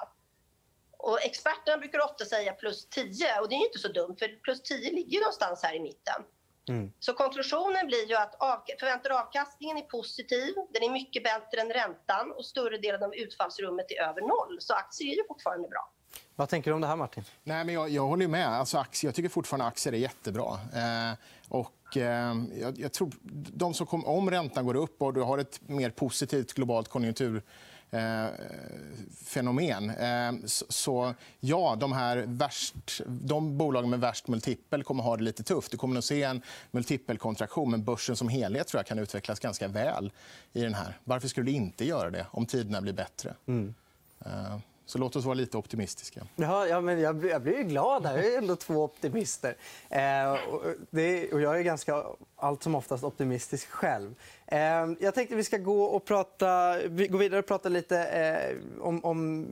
Och 0.99 1.23
experterna 1.23 1.79
brukar 1.79 2.05
ofta 2.05 2.25
säga 2.25 2.53
plus 2.53 2.89
10 2.89 3.41
och 3.41 3.49
det 3.49 3.55
är 3.55 3.67
inte 3.67 3.79
så 3.79 3.89
dumt 3.89 4.17
för 4.19 4.41
plus 4.43 4.63
10 4.63 4.91
ligger 4.91 5.13
ju 5.13 5.21
någonstans 5.21 5.63
här 5.63 5.75
i 5.75 5.81
mitten. 5.81 6.23
Mm. 6.69 6.93
Så 7.01 7.13
konklusionen 7.13 7.87
blir 7.87 8.09
ju 8.09 8.17
att 8.17 8.35
av, 8.35 8.63
förväntad 8.81 9.13
avkastningen 9.13 9.77
är 9.77 9.83
positiv. 9.83 10.55
Den 10.73 10.83
är 10.83 10.91
mycket 10.91 11.25
bättre 11.25 11.61
än 11.61 11.71
räntan 11.71 12.33
och 12.33 12.45
större 12.45 12.79
delen 12.79 13.03
av 13.03 13.15
utfallsrummet 13.15 13.87
är 13.91 14.03
över 14.03 14.21
noll. 14.21 14.57
Så 14.61 14.75
aktier 14.75 15.13
är 15.13 15.17
ju 15.17 15.27
fortfarande 15.29 15.69
bra. 15.69 15.91
Vad 16.37 16.49
tänker 16.49 16.71
du 16.71 16.75
om 16.75 16.81
det 16.81 16.87
här, 16.87 16.97
Martin? 16.97 17.25
Nej, 17.43 17.65
men 17.65 17.75
jag, 17.75 17.89
jag 17.89 18.07
håller 18.07 18.29
med. 18.29 18.49
Alltså, 18.49 18.79
aktier, 18.79 19.09
jag 19.09 19.15
tycker 19.15 19.29
fortfarande 19.29 19.67
aktier 19.67 19.93
är 19.93 19.99
jättebra. 19.99 20.53
Eh, 20.53 21.19
och, 21.49 21.97
eh, 21.97 22.35
jag, 22.61 22.79
jag, 22.79 22.93
tror 22.93 23.11
de 23.55 23.75
som 23.75 23.87
kom, 23.87 24.05
om 24.05 24.31
räntan 24.31 24.67
går 24.67 24.75
upp 24.75 25.03
och 25.03 25.15
du 25.15 25.21
har 25.21 25.39
ett 25.39 25.61
mer 25.69 25.91
positivt 25.91 26.53
globalt 26.53 26.89
konjunktur 26.89 27.43
Eh, 27.93 28.27
fenomen. 29.25 29.91
Eh, 29.91 30.33
så 30.69 31.15
ja, 31.41 31.77
de, 31.81 31.93
här 31.93 32.25
värst, 32.27 33.01
de 33.07 33.59
bolagen 33.59 33.91
med 33.91 34.01
värst 34.01 34.29
multipel 34.29 34.85
kommer 34.85 35.03
ha 35.03 35.17
det 35.17 35.23
lite 35.23 35.43
tufft. 35.43 35.71
Du 35.71 35.77
kommer 35.77 35.99
att 35.99 36.05
se 36.05 36.23
en 36.23 36.43
multipelkontraktion, 36.71 37.71
men 37.71 37.85
börsen 37.85 38.17
som 38.17 38.29
helhet 38.29 38.69
tror 38.69 38.79
jag 38.79 38.87
kan 38.87 38.99
utvecklas 38.99 39.41
ganska 39.41 39.69
väl 39.69 40.13
i 40.53 40.63
den 40.63 40.75
här. 40.75 40.99
Varför 41.05 41.29
skulle 41.29 41.51
du 41.51 41.57
inte 41.57 41.85
göra 41.85 42.11
det 42.11 42.27
om 42.31 42.47
tiderna 42.47 42.81
blir 42.81 42.93
bättre? 42.93 43.35
Mm. 43.47 43.75
Eh, 44.25 44.59
Så 44.87 44.99
låt 44.99 45.17
oss 45.17 45.25
vara 45.25 45.35
lite 45.35 45.57
optimistiska. 45.57 46.27
Ja, 46.37 46.67
ja, 46.67 46.81
men 46.81 47.01
jag, 47.01 47.25
jag 47.25 47.43
blir 47.43 47.63
glad. 47.63 48.07
Här. 48.07 48.17
Jag 48.17 48.27
är 48.35 48.39
ändå 48.39 48.57
två 48.57 48.85
optimister. 48.85 49.57
Eh, 49.91 50.33
och, 50.33 50.63
det, 50.91 51.33
och 51.33 51.41
jag 51.41 51.59
är 51.59 51.63
ganska 51.63 52.03
allt 52.37 52.63
som 52.63 52.75
oftast 52.75 53.05
optimistisk 53.05 53.69
själv. 53.71 54.15
Eh, 54.53 54.89
jag 55.01 55.15
tänkte 55.15 55.35
vi 55.35 55.45
ska 55.45 55.57
gå, 55.57 55.85
och 55.85 56.05
prata, 56.05 56.77
gå 56.89 57.19
vidare 57.19 57.39
och 57.39 57.47
prata 57.47 57.69
lite 57.69 58.05
eh, 58.05 58.57
om, 58.83 59.05
om 59.05 59.47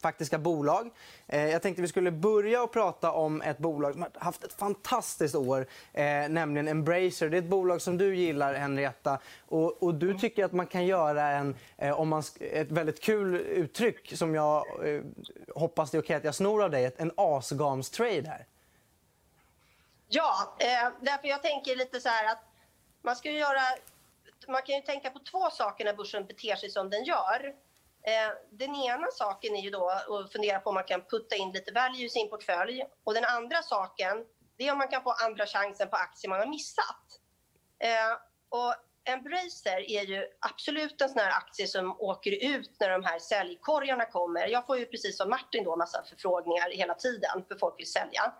faktiska 0.00 0.38
bolag. 0.38 0.90
Eh, 1.26 1.46
jag 1.46 1.62
tänkte 1.62 1.82
vi 1.82 1.88
skulle 1.88 2.10
börja 2.10 2.62
och 2.62 2.72
prata 2.72 3.12
om 3.12 3.42
ett 3.42 3.58
bolag 3.58 3.92
som 3.92 4.02
har 4.02 4.10
haft 4.14 4.44
ett 4.44 4.52
fantastiskt 4.52 5.34
år, 5.34 5.66
eh, 5.92 6.28
nämligen 6.28 6.68
Embracer. 6.68 7.28
Det 7.28 7.36
är 7.36 7.42
ett 7.42 7.48
bolag 7.48 7.82
som 7.82 7.98
du 7.98 8.16
gillar, 8.16 8.54
Henrietta. 8.54 9.18
Och, 9.48 9.82
och 9.82 9.94
du 9.94 10.18
tycker 10.18 10.44
att 10.44 10.52
man 10.52 10.66
kan 10.66 10.86
göra 10.86 11.28
en, 11.28 11.56
om 11.94 12.08
man, 12.08 12.22
ett 12.40 12.70
väldigt 12.70 13.02
kul 13.02 13.34
uttryck 13.34 14.16
som 14.16 14.34
jag 14.34 14.64
hoppas 15.54 15.90
det 15.90 15.98
är 15.98 16.02
okej 16.02 16.16
att 16.16 16.24
jag 16.24 16.34
snor 16.34 16.62
av 16.62 16.70
dig, 16.70 16.94
en 16.96 17.12
asgams-trade 17.16 18.28
här. 18.28 18.46
Ja, 20.08 20.56
därför 21.00 21.28
jag 21.28 21.42
tänker 21.42 21.76
lite 21.76 22.00
så 22.00 22.08
här 22.08 22.32
att 22.32 22.44
man 23.02 23.16
ska 23.16 23.30
göra... 23.30 23.60
Man 24.48 24.62
kan 24.62 24.74
ju 24.74 24.80
tänka 24.80 25.10
på 25.10 25.18
två 25.18 25.50
saker 25.50 25.84
när 25.84 25.94
börsen 25.94 26.26
beter 26.26 26.56
sig 26.56 26.70
som 26.70 26.90
den 26.90 27.04
gör. 27.04 27.54
Eh, 28.06 28.32
den 28.50 28.74
ena 28.74 29.06
saken 29.10 29.56
är 29.56 29.60
ju 29.60 29.70
då 29.70 29.90
att 29.90 30.32
fundera 30.32 30.60
på 30.60 30.68
om 30.68 30.74
man 30.74 30.84
kan 30.84 31.04
putta 31.04 31.36
in 31.36 31.52
lite 31.52 31.72
value 31.72 32.04
i 32.04 32.10
sin 32.10 32.30
portfölj. 32.30 32.84
Och 33.04 33.14
den 33.14 33.24
andra 33.24 33.62
saken 33.62 34.24
det 34.56 34.68
är 34.68 34.72
om 34.72 34.78
man 34.78 34.88
kan 34.88 35.02
få 35.02 35.10
andra 35.10 35.46
chansen 35.46 35.88
på 35.88 35.96
aktier 35.96 36.28
man 36.28 36.38
har 36.38 36.46
missat. 36.46 37.20
Eh, 37.78 38.12
och 38.48 38.74
Embracer 39.04 39.90
är 39.90 40.02
ju 40.02 40.26
absolut 40.40 41.00
en 41.00 41.08
sån 41.08 41.18
här 41.18 41.30
aktie 41.30 41.66
som 41.66 42.00
åker 42.00 42.44
ut 42.44 42.76
när 42.80 42.90
de 42.90 43.04
här 43.04 43.18
säljkorgarna 43.18 44.06
kommer. 44.06 44.46
Jag 44.48 44.66
får 44.66 44.78
ju 44.78 44.86
precis 44.86 45.16
som 45.16 45.30
Martin 45.30 45.64
då 45.64 45.76
massa 45.76 46.02
förfrågningar 46.02 46.70
hela 46.70 46.94
tiden 46.94 47.44
för 47.48 47.56
folk 47.56 47.78
vill 47.78 47.92
sälja. 47.92 48.32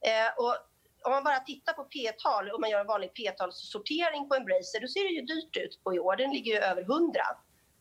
Eh, 0.00 0.38
och 0.38 0.56
om 1.04 1.12
man 1.12 1.24
bara 1.24 1.40
tittar 1.40 1.72
på 1.72 1.84
P-tal 1.84 2.50
och 2.50 2.60
man 2.60 2.70
gör 2.70 2.80
en 2.80 2.86
vanlig 2.86 3.14
P-talssortering 3.14 4.28
på 4.28 4.34
Embracer 4.34 4.80
då 4.80 4.88
ser 4.88 5.02
det 5.02 5.14
ju 5.14 5.22
dyrt 5.22 5.56
ut 5.56 5.84
på 5.84 5.94
i 5.94 5.98
år. 5.98 6.16
Den 6.16 6.30
ligger 6.30 6.52
ju 6.52 6.58
över 6.58 6.82
100. 6.82 7.22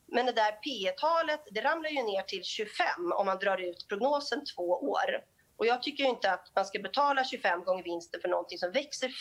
Men 0.08 0.26
det 0.26 0.32
där 0.32 0.52
P 0.52 0.92
talet 0.98 1.42
det 1.52 1.62
ramlar 1.62 1.90
ju 1.90 2.04
ner 2.04 2.22
till 2.22 2.44
25 2.44 2.86
om 3.14 3.26
man 3.26 3.38
drar 3.38 3.58
ut 3.58 3.88
prognosen 3.88 4.46
två 4.56 4.64
år. 4.64 5.10
Och 5.58 5.66
jag 5.66 5.84
tycker 5.84 6.04
inte 6.04 6.32
att 6.32 6.52
man 6.56 6.66
ska 6.66 6.80
betala 6.80 7.24
25 7.24 7.64
gånger 7.64 7.84
vinsten 7.84 8.22
för 8.22 8.30
någonting 8.30 8.58
som 8.58 8.72
växer 8.72 9.08
50% 9.08 9.12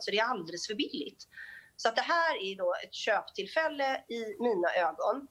så 0.00 0.10
det 0.10 0.18
är 0.18 0.24
alldeles 0.24 0.66
för 0.66 0.74
billigt. 0.74 1.28
Så 1.76 1.88
att 1.88 1.96
det 1.96 2.02
här 2.02 2.42
är 2.42 2.56
då 2.56 2.74
ett 2.84 2.94
köptillfälle 2.94 4.04
i 4.08 4.42
mina 4.42 4.68
ögon. 4.74 5.28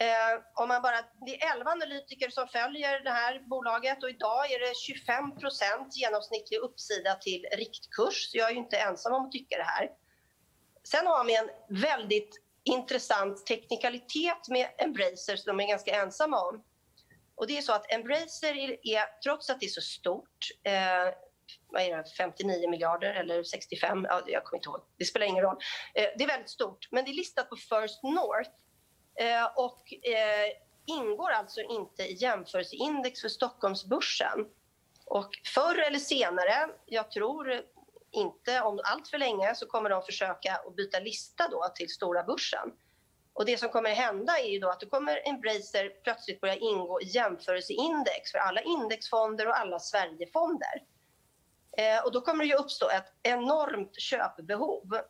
Eh, 0.00 0.40
om 0.54 0.68
man 0.68 0.82
bara, 0.82 0.96
det 1.26 1.42
är 1.42 1.54
11 1.54 1.70
analytiker 1.70 2.30
som 2.30 2.48
följer 2.48 3.00
det 3.00 3.10
här 3.10 3.40
bolaget 3.48 4.02
och 4.02 4.10
idag 4.10 4.52
är 4.52 4.58
det 4.58 4.72
25% 4.72 5.88
genomsnittlig 5.90 6.58
uppsida 6.58 7.14
till 7.14 7.46
riktkurs. 7.52 8.30
Så 8.30 8.38
jag 8.38 8.48
är 8.48 8.52
ju 8.52 8.58
inte 8.58 8.78
ensam 8.78 9.14
om 9.14 9.26
att 9.26 9.32
tycka 9.32 9.56
det 9.56 9.62
här. 9.62 9.90
Sen 10.84 11.06
har 11.06 11.24
vi 11.24 11.36
en 11.36 11.50
väldigt 11.80 12.42
intressant 12.64 13.46
teknikalitet 13.46 14.48
med 14.48 14.68
Embracer 14.78 15.36
som 15.36 15.56
de 15.56 15.64
är 15.64 15.68
ganska 15.68 16.02
ensamma 16.02 16.40
om. 16.40 16.64
Och 17.34 17.46
det 17.46 17.58
är 17.58 17.62
så 17.62 17.72
att 17.72 17.92
Embracer 17.92 18.54
är, 18.82 19.20
trots 19.24 19.50
att 19.50 19.60
det 19.60 19.66
är 19.66 19.70
så 19.70 19.80
stort, 19.80 20.48
eh, 20.62 21.14
vad 21.66 21.82
är 21.82 21.96
det, 21.96 22.04
59 22.16 22.70
miljarder 22.70 23.14
eller 23.14 23.42
65, 23.42 24.06
ja, 24.08 24.22
jag 24.26 24.44
kommer 24.44 24.58
inte 24.58 24.68
ihåg, 24.68 24.80
det 24.98 25.04
spelar 25.04 25.26
ingen 25.26 25.44
roll. 25.44 25.56
Eh, 25.94 26.08
det 26.18 26.24
är 26.24 26.28
väldigt 26.28 26.50
stort, 26.50 26.88
men 26.90 27.04
det 27.04 27.10
är 27.10 27.14
listat 27.14 27.50
på 27.50 27.56
First 27.56 28.02
North 28.02 28.50
Eh, 29.20 29.46
och 29.56 29.92
eh, 29.92 30.52
ingår 30.86 31.30
alltså 31.30 31.60
inte 31.60 32.02
i 32.02 32.14
jämförelseindex 32.14 33.20
för 33.20 33.28
Stockholmsbörsen. 33.28 34.46
Och 35.04 35.30
förr 35.54 35.78
eller 35.78 35.98
senare, 35.98 36.68
jag 36.86 37.10
tror 37.10 37.62
inte 38.10 38.60
om 38.60 38.80
allt 38.84 39.08
för 39.08 39.18
länge 39.18 39.54
så 39.54 39.66
kommer 39.66 39.90
de 39.90 40.02
försöka 40.02 40.54
att 40.54 40.76
byta 40.76 40.98
lista 40.98 41.48
då 41.48 41.68
till 41.74 41.88
stora 41.88 42.22
börsen. 42.22 42.72
Och 43.32 43.44
det 43.44 43.56
som 43.56 43.68
kommer 43.68 43.90
hända 43.90 44.38
är 44.38 44.48
ju 44.48 44.58
då 44.58 44.68
att 44.68 44.80
då 44.80 44.86
kommer 44.86 45.28
Embracer 45.28 45.88
plötsligt 46.02 46.40
börja 46.40 46.56
ingå 46.56 47.00
i 47.00 47.04
jämförelseindex 47.04 48.32
för 48.32 48.38
alla 48.38 48.60
indexfonder 48.60 49.48
och 49.48 49.58
alla 49.58 49.78
Sverigefonder. 49.78 50.82
Eh, 51.76 52.04
och 52.04 52.12
då 52.12 52.20
kommer 52.20 52.44
det 52.44 52.50
ju 52.50 52.56
uppstå 52.56 52.90
ett 52.90 53.12
enormt 53.22 54.00
köpbehov. 54.00 55.00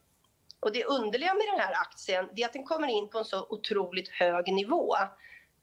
Och 0.61 0.73
det 0.73 0.85
underliga 0.85 1.35
med 1.35 1.47
den 1.53 1.61
här 1.61 1.73
aktien 1.73 2.29
är 2.37 2.45
att 2.45 2.53
den 2.53 2.65
kommer 2.65 2.89
in 2.89 3.09
på 3.09 3.19
en 3.19 3.25
så 3.25 3.47
otroligt 3.49 4.09
hög 4.09 4.53
nivå. 4.53 4.95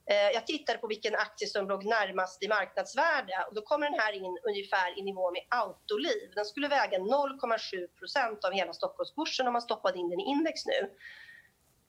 Eh, 0.10 0.30
jag 0.34 0.48
tittade 0.48 0.77
på 0.77 0.88
vilken 0.88 1.16
aktie 1.16 1.48
som 1.48 1.68
låg 1.68 1.86
närmast 1.86 2.44
i 2.44 2.48
marknadsvärde 2.48 3.46
och 3.48 3.56
då 3.56 3.62
kommer 3.62 3.89
den 3.89 4.00
här 4.00 4.13
in 4.13 4.38
ungefär 4.44 5.00
i 5.00 5.01
nivå 5.01 5.32
med 5.32 5.42
Autoliv. 5.50 6.32
Den 6.36 6.46
skulle 6.46 6.68
väga 6.68 6.98
0,7% 6.98 8.46
av 8.46 8.51
hela 8.51 8.74
Stockholmsbörsen 8.74 9.48
om 9.48 9.54
man 9.54 9.62
stoppade 9.62 9.98
in 9.98 10.10
den 10.10 10.20
i 10.20 10.24
index 10.24 10.66
nu. 10.66 10.92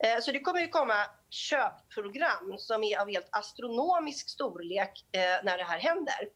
Eh, 0.05 0.21
så 0.21 0.33
det 0.33 0.41
kommer 0.41 0.61
ju 0.61 0.69
komma 0.69 0.95
köpprogram 1.31 2.55
som 2.59 2.85
är 2.85 3.01
av 3.01 3.09
helt 3.09 3.29
astronomisk 3.31 4.29
storlek 4.29 5.05
eh, 5.13 5.45
när 5.45 5.59
det 5.59 5.65
här 5.65 5.79
händer. 5.79 6.29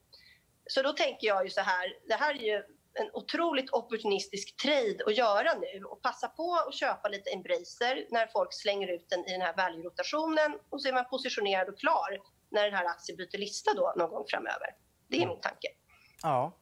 Så 0.67 0.83
då 0.83 0.93
tänker 0.93 1.27
jag 1.27 1.45
ju 1.45 1.51
så 1.51 1.61
här, 1.61 1.97
det 2.09 2.15
här 2.15 2.35
är 2.35 2.39
ju 2.39 2.63
en 2.95 3.11
otroligt 3.13 3.73
opportunistisk 3.73 4.57
trade 4.57 4.99
att 5.07 5.17
göra 5.17 5.55
nu 5.55 5.85
och 5.85 6.03
passa 6.03 6.29
på 6.29 6.55
att 6.69 6.75
köpa 6.75 7.09
lite 7.09 7.31
Embracer 7.31 8.07
när 8.11 8.27
folk 8.27 8.49
slänger 8.53 8.95
ut 8.95 9.07
den 9.11 9.21
i 9.21 9.33
den 9.33 9.41
här 9.41 9.55
value-rotationen 9.57 10.59
och 10.71 10.83
så 10.83 10.89
är 10.89 10.93
man 10.93 11.05
positionerad 11.11 11.69
och 11.69 11.79
klar 11.79 12.19
när 12.51 12.65
den 12.65 12.75
här 12.75 12.85
aktien 12.85 13.17
byter 13.17 13.39
lista 13.39 13.75
då 13.75 13.93
någon 13.97 14.11
gång 14.11 14.25
framöver. 14.29 14.77
Det 15.09 15.23
är 15.23 15.27
min 15.27 15.41
tanke. 15.41 15.69
Ja. 16.23 16.53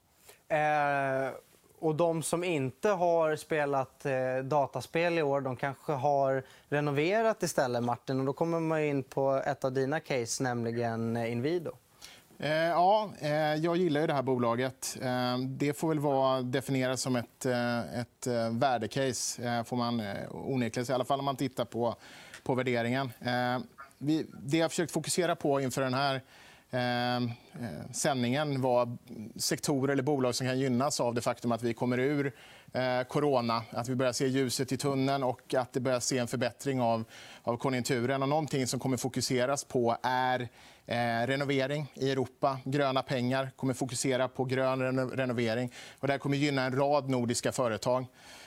Eh, 0.56 1.34
och 1.78 1.94
de 1.94 2.22
som 2.22 2.44
inte 2.44 2.88
har 2.88 3.36
spelat 3.36 4.06
eh, 4.06 4.36
dataspel 4.44 5.18
i 5.18 5.22
år, 5.22 5.40
de 5.40 5.56
kanske 5.56 5.92
har 5.92 6.42
renoverat 6.68 7.42
istället, 7.42 7.82
Martin. 7.82 8.20
Och 8.20 8.26
då 8.26 8.32
kommer 8.32 8.60
man 8.60 8.80
in 8.80 9.02
på 9.02 9.42
ett 9.46 9.64
av 9.64 9.72
dina 9.72 10.00
case, 10.00 10.42
nämligen 10.42 11.16
Inwido. 11.16 11.72
Eh, 12.42 12.52
ja, 12.52 13.10
eh, 13.18 13.54
jag 13.54 13.76
gillar 13.76 14.00
ju 14.00 14.06
det 14.06 14.14
här 14.14 14.22
bolaget. 14.22 14.98
Eh, 15.02 15.38
det 15.38 15.72
får 15.72 15.88
väl 15.88 15.98
vara 15.98 16.42
definierat 16.42 17.00
som 17.00 17.16
ett, 17.16 17.46
ett 17.94 18.26
värdecase, 18.50 19.64
får 19.64 19.76
man 19.76 20.02
onekligen 20.30 20.86
säga. 20.86 20.94
I 20.94 20.96
alla 20.96 21.04
fall 21.04 21.18
om 21.18 21.24
man 21.24 21.36
tittar 21.36 21.64
på, 21.64 21.96
på 22.42 22.54
värderingen. 22.54 23.12
Vi, 23.98 24.26
det 24.42 24.56
jag 24.56 24.70
försökt 24.70 24.92
fokusera 24.92 25.36
på 25.36 25.60
inför 25.60 25.82
den 25.82 25.94
här 25.94 26.22
eh, 26.70 27.30
sändningen 27.92 28.60
var 28.60 28.96
sektorer 29.36 29.92
eller 29.92 30.02
bolag 30.02 30.34
som 30.34 30.46
kan 30.46 30.58
gynnas 30.58 31.00
av 31.00 31.14
det 31.14 31.20
faktum 31.20 31.52
att 31.52 31.62
vi 31.62 31.74
kommer 31.74 31.98
ur 31.98 32.32
eh, 32.72 33.02
corona. 33.08 33.62
Att 33.70 33.88
vi 33.88 33.94
börjar 33.94 34.12
se 34.12 34.26
ljuset 34.26 34.72
i 34.72 34.76
tunneln 34.76 35.22
och 35.22 35.54
att 35.54 35.72
det 35.72 35.80
börjar 35.80 36.00
se 36.00 36.18
en 36.18 36.28
förbättring 36.28 36.80
av, 36.80 37.04
av 37.42 37.56
konjunkturen. 37.56 38.22
Och 38.22 38.28
någonting 38.28 38.66
som 38.66 38.80
kommer 38.80 38.96
fokuseras 38.96 39.64
på 39.64 39.96
är 40.02 40.48
Eh, 40.90 41.26
renovering 41.26 41.92
i 41.94 42.10
Europa. 42.10 42.58
Gröna 42.64 43.02
pengar 43.02 43.50
kommer 43.56 43.74
fokusera 43.74 44.28
på 44.28 44.44
grön 44.44 44.82
reno 44.82 45.06
renovering. 45.06 45.72
Och 45.98 46.06
det 46.06 46.12
här 46.12 46.18
kommer 46.18 46.36
gynna 46.36 46.62
en 46.62 46.76
rad 46.76 47.08
nordiska 47.08 47.52
företag. 47.52 48.06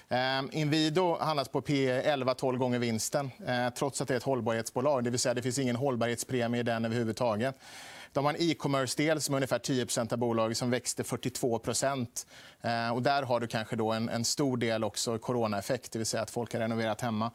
Eh, 0.10 0.42
Inwido 0.52 1.18
handlas 1.20 1.48
på 1.48 1.62
P 1.62 2.02
11-12 2.02 2.58
gånger 2.58 2.80
vinsten 2.80 3.32
eh, 3.48 3.70
trots 3.70 4.02
att 4.02 4.08
det 4.08 4.14
är 4.14 4.18
ett 4.18 4.24
hållbarhetsbolag. 4.24 5.04
Det 5.04 5.10
vill 5.10 5.20
säga 5.20 5.34
det 5.34 5.42
finns 5.42 5.60
ingen 5.60 5.76
hållbarhetspremie 5.76 6.60
i 6.60 6.64
den 6.64 6.86
överhuvudtaget. 6.86 7.56
De 8.14 8.26
har 8.26 8.34
en 8.34 8.42
e-commerce-del 8.42 9.22
som 9.22 9.36
är 9.36 9.38
ungefär 9.38 9.60
10% 9.60 10.14
av 10.14 10.20
bolaget 10.20 10.58
som 10.58 10.70
växte 10.70 11.04
42 11.04 11.62
eh, 12.62 12.94
och 12.94 13.02
Där 13.02 13.24
har 13.24 13.40
du 13.40 13.48
kanske 13.48 13.76
då 13.76 13.92
en, 13.92 14.10
en 14.10 14.26
stor 14.26 14.58
del 14.58 14.84
också 14.84 15.18
coronaeffekt, 15.18 15.92
det 15.92 16.00
vill 16.00 16.06
säga 16.06 16.24
att 16.24 16.32
folk 16.32 16.54
har 16.54 16.60
renoverat 16.60 17.02
hemma. 17.02 17.32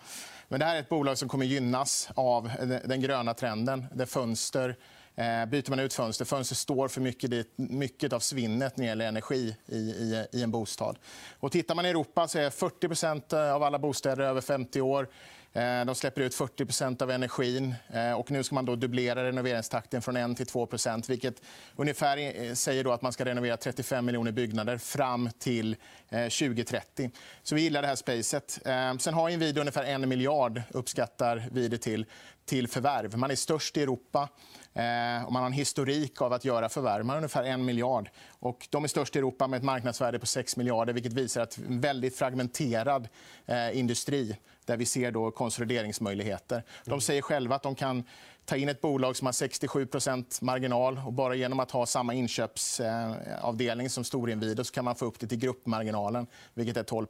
Men 0.49 0.61
det 0.61 0.67
här 0.67 0.77
är 0.77 0.81
ett 0.81 0.89
bolag 0.89 1.19
som 1.19 1.29
kommer 1.29 1.47
gynnas 1.47 2.11
av 2.15 2.51
den 2.85 3.01
gröna 3.01 3.35
trenden. 3.35 3.87
Där 3.95 4.07
fönster 4.07 4.77
Eh, 5.19 5.47
byter 5.47 5.71
man 5.71 5.79
ut 5.79 5.95
fönster, 5.95 6.25
fönster 6.25 6.55
står 6.55 6.89
för 6.89 7.01
mycket, 7.01 7.31
dit, 7.31 7.53
mycket 7.57 8.13
av 8.13 8.21
svinnet 8.21 8.77
när 8.77 8.85
det 8.85 8.89
gäller 8.89 9.09
energi 9.09 9.57
i, 9.67 9.77
i, 9.77 10.27
i, 10.33 10.43
en 10.43 10.51
bostad. 10.51 10.99
Och 11.41 11.53
tittar 11.53 11.75
man 11.75 11.87
i 11.87 11.89
Europa 11.89 12.29
så 12.29 12.39
är 12.39 12.51
40% 12.51 13.35
eh, 13.35 13.55
av 13.55 13.63
alla 13.63 13.79
bostäder 13.79 14.25
över 14.25 14.41
50 14.41 14.81
år. 14.81 15.09
Eh, 15.53 15.85
de 15.85 15.95
släpper 15.95 16.23
ut 16.23 16.35
40% 16.35 17.03
av 17.03 17.11
energin. 17.11 17.75
Eh, 17.89 18.13
och 18.13 18.31
nu 18.31 18.43
ska 18.43 18.55
man 18.55 18.65
då 18.65 18.77
dubblera 18.77 19.25
renoveringstakten 19.25 20.03
från 20.03 20.17
1 20.17 20.37
till 20.37 20.47
2% 20.47 21.09
vilket 21.09 21.43
ungefär 21.77 22.55
säger 22.55 22.85
då 22.85 22.93
att 22.93 23.03
man 23.03 23.13
ska 23.13 23.25
renovera 23.25 23.57
35 23.57 24.07
miljoner 24.07 24.33
byggnader 24.33 24.79
fram 24.79 25.31
till 25.39 25.77
2030. 26.11 27.11
Så 27.43 27.55
vi 27.55 27.61
gillar 27.61 27.83
det 27.83 27.89
här 27.89 27.97
spacet. 27.97 28.59
Sen 28.99 29.15
har 29.15 29.29
Inwido 29.29 29.61
ungefär 29.61 29.85
1 29.85 30.09
miljard, 30.09 30.63
uppskattar 30.71 31.49
vi 31.53 31.69
det 31.69 31.79
till 31.79 32.07
till 32.49 32.69
förvärv. 32.69 33.17
Man 33.17 33.31
är 33.31 33.35
störst 33.35 33.77
i 33.77 33.83
Europa. 33.83 34.29
Eh, 34.75 35.25
och 35.25 35.33
man 35.33 35.43
har 35.43 35.47
en 35.47 35.53
historik 35.53 36.23
av 36.23 36.33
att 36.33 36.45
göra 36.45 36.69
förvärv. 36.69 37.05
Man 37.05 37.11
har 37.11 37.17
ungefär 37.17 37.45
en 37.45 37.65
miljard. 37.65 38.11
Och 38.29 38.69
de 38.71 38.85
är 38.85 38.89
störst 38.89 39.17
i 39.17 39.19
Europa 39.19 39.47
med 39.47 39.57
ett 39.57 39.65
marknadsvärde 39.65 40.19
på 40.19 40.27
6 40.27 40.57
miljarder 40.57 40.93
vilket 40.93 41.13
visar 41.13 41.41
att 41.41 41.59
en 41.59 41.81
väldigt 41.81 42.19
fragmenterad 42.19 43.09
eh, 43.47 43.79
industri 43.79 44.37
där 44.65 44.77
vi 44.77 44.87
ser 44.87 45.11
då 45.11 45.31
konsolideringsmöjligheter. 45.31 46.63
De 46.85 47.01
säger 47.01 47.23
själva 47.23 47.57
att 47.57 47.63
de 47.63 47.75
kan 47.75 48.05
ta 48.45 48.57
in 48.57 48.69
ett 48.69 48.81
bolag 48.81 49.17
som 49.17 49.27
har 49.27 49.33
67% 49.33 50.45
marginal. 50.45 51.01
och 51.07 51.13
Bara 51.13 51.35
genom 51.35 51.61
att 51.61 51.71
ha 51.71 51.87
samma 51.87 52.15
inköpsavdelning 52.15 53.91
som 53.91 54.05
Storinvido 54.05 54.65
så 54.65 54.73
kan 54.73 54.85
man 54.85 54.95
få 54.95 55.05
upp 55.05 55.21
det 55.21 55.27
till 55.27 55.39
gruppmarginalen, 55.39 56.27
vilket 56.55 56.77
är 56.77 56.83
12 56.83 57.07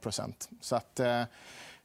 Så 0.61 0.75
att, 0.75 0.99
eh, 0.99 1.21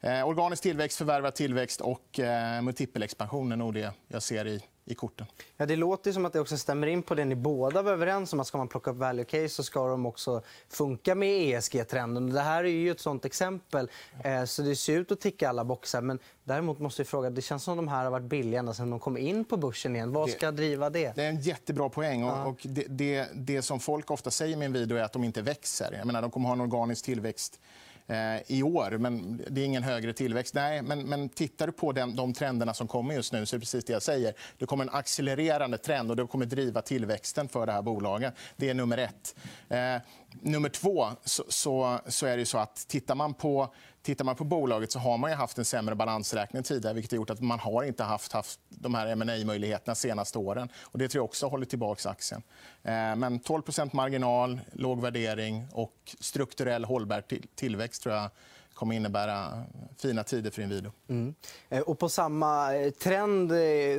eh, 0.01 0.29
Organisk 0.29 0.63
tillväxt, 0.63 0.99
förvärvad 0.99 1.35
tillväxt 1.35 1.81
och 1.81 2.21
eh, 2.21 2.63
multipelexpansion 2.63 3.53
är 3.53 3.57
nog 3.57 3.75
det 3.75 3.93
jag 4.09 4.23
ser 4.23 4.47
i 4.47 4.63
i 4.87 4.95
korten. 4.95 5.27
Ja, 5.57 5.67
det 5.67 5.77
låter 5.77 6.13
som 6.13 6.25
att 6.25 6.33
det 6.33 6.41
också 6.41 6.57
stämmer 6.57 6.87
in 6.87 7.03
på 7.03 7.15
det 7.15 7.25
ni 7.25 7.35
båda 7.35 7.83
var 7.83 7.93
överens 7.93 8.33
om. 8.33 8.41
att 8.41 8.47
Ska 8.47 8.59
man 8.59 8.69
plocka 8.69 8.91
upp 8.91 8.97
value 8.97 9.25
case 9.25 9.49
så 9.49 9.63
ska 9.63 9.89
de 9.89 10.07
också 10.07 10.43
funka 10.69 11.15
med 11.15 11.29
ESG-trenden. 11.29 12.31
Det 12.31 12.41
här 12.41 12.65
är 12.65 12.69
ju 12.69 12.91
ett 12.91 13.01
sånt 13.01 13.25
exempel. 13.25 13.91
Eh, 14.25 14.45
så 14.45 14.63
det 14.63 14.77
ser 14.77 14.99
ut 14.99 15.13
att 15.13 15.21
ticka 15.21 15.49
alla 15.49 15.65
boxar. 15.65 16.01
Men 16.01 16.19
däremot 16.45 16.79
måste 16.79 17.03
jag 17.03 17.09
fråga, 17.09 17.31
det 17.31 17.43
känns 17.43 17.63
som 17.63 17.73
att 17.73 17.79
de 17.79 17.89
här 17.89 18.05
har 18.05 18.11
varit 18.11 18.27
billiga 18.27 18.59
ända 18.61 18.75
sedan 18.75 18.91
de 18.91 19.01
kom 19.01 19.17
in 19.17 19.45
på 19.45 19.57
börsen 19.57 19.97
igen. 19.97 20.13
Vad 20.13 20.31
ska 20.31 20.51
driva 20.51 20.91
det? 20.91 21.17
Det 21.17 21.25
är 21.25 21.29
en 21.29 21.41
jättebra 21.41 21.89
poäng. 21.89 22.21
Ja. 22.21 22.45
Och 22.45 22.61
det, 22.63 22.87
det, 22.89 23.29
det, 23.35 23.63
som 23.63 23.81
folk 23.81 24.11
ofta 24.11 24.31
säger 24.31 24.57
med 24.57 24.67
en 24.67 24.73
video 24.73 24.97
är 24.97 25.03
att 25.03 25.13
de 25.13 25.25
inte 25.25 25.43
växer. 25.43 25.93
Jag 25.99 26.07
menar, 26.07 26.23
de 26.23 26.31
kommer 26.31 26.49
ha 26.49 26.53
en 26.53 26.61
organisk 26.61 27.05
tillväxt 27.05 27.61
Eh, 28.07 28.43
i 28.47 28.63
år. 28.63 28.99
Men 28.99 29.43
det 29.51 29.61
är 29.61 29.65
ingen 29.65 29.83
högre 29.83 30.13
tillväxt. 30.13 30.55
Nej, 30.55 30.83
men, 30.83 31.03
men 31.03 31.29
tittar 31.29 31.67
du 31.67 31.73
på 31.73 31.93
den, 31.93 32.17
de 32.17 32.33
trenderna 32.33 32.75
som 32.75 32.89
kommer 32.89 33.15
just 33.15 33.33
nu 33.33 33.47
så 33.47 33.57
är 33.57 33.59
det 33.59 33.61
precis 33.61 33.85
det 33.85 33.93
jag 33.93 34.03
säger. 34.03 34.35
Det 34.59 34.67
kommer 34.67 34.85
en 34.85 34.91
accelererande 34.91 35.79
trend 35.79 36.11
och 36.11 36.17
det 36.17 36.27
kommer 36.27 36.47
driva 36.47 36.83
tillväxten 36.83 37.49
för 37.49 37.67
det 37.67 37.73
här 37.73 37.83
bolaget. 37.83 38.35
Det 38.57 38.71
är 38.71 38.75
nummer 38.75 38.99
ett. 38.99 39.35
Eh, 39.69 39.97
nummer 40.41 40.69
två 40.69 41.07
så, 41.25 41.45
så, 41.49 41.99
så, 42.07 42.27
är 42.27 42.37
det 42.37 42.47
så 42.47 42.59
att 42.59 42.89
tittar 42.89 43.15
man 43.15 43.35
på 43.35 43.75
Tittar 44.05 44.25
man 44.25 44.37
på 44.37 44.45
bolaget 44.45 44.93
så 44.93 44.99
har 44.99 45.19
man 45.19 45.31
ju 45.31 45.37
haft 45.37 45.59
en 45.59 45.65
sämre 45.65 45.95
balansräkning 45.95 46.63
tidigare 46.63 46.95
vilket 46.95 47.13
har 47.13 47.17
gjort 47.17 47.31
att 47.31 47.41
man 47.41 47.59
har 47.59 47.83
inte 47.83 48.05
haft, 48.05 48.33
haft 48.33 48.61
de 48.69 48.95
här 48.95 49.17
ma 49.17 49.25
möjligheterna 49.25 49.95
de 49.95 50.01
senaste 50.01 50.39
åren. 50.39 50.69
Och 50.83 50.99
det 50.99 51.09
tror 51.09 51.21
jag 51.21 51.25
också 51.25 51.47
håller 51.47 51.67
tillbaka 51.67 52.09
aktien. 52.09 52.43
Eh, 52.83 52.93
men 52.93 53.41
12% 53.41 53.91
marginal, 53.93 54.61
låg 54.73 55.01
värdering 55.01 55.67
och 55.73 56.17
strukturell 56.21 56.85
hållbar 56.85 57.25
tillväxt 57.55 58.03
tror 58.03 58.15
jag 58.15 58.31
kommer 58.75 58.97
innebära 58.97 59.65
fina 59.97 60.25
tider 60.25 60.51
för 60.51 60.63
Inwido. 60.63 60.91
Mm. 61.09 61.35
Eh, 61.69 61.81
och 61.81 61.99
på 61.99 62.09
samma 62.09 62.77
eh, 62.77 62.91
trend 62.91 63.53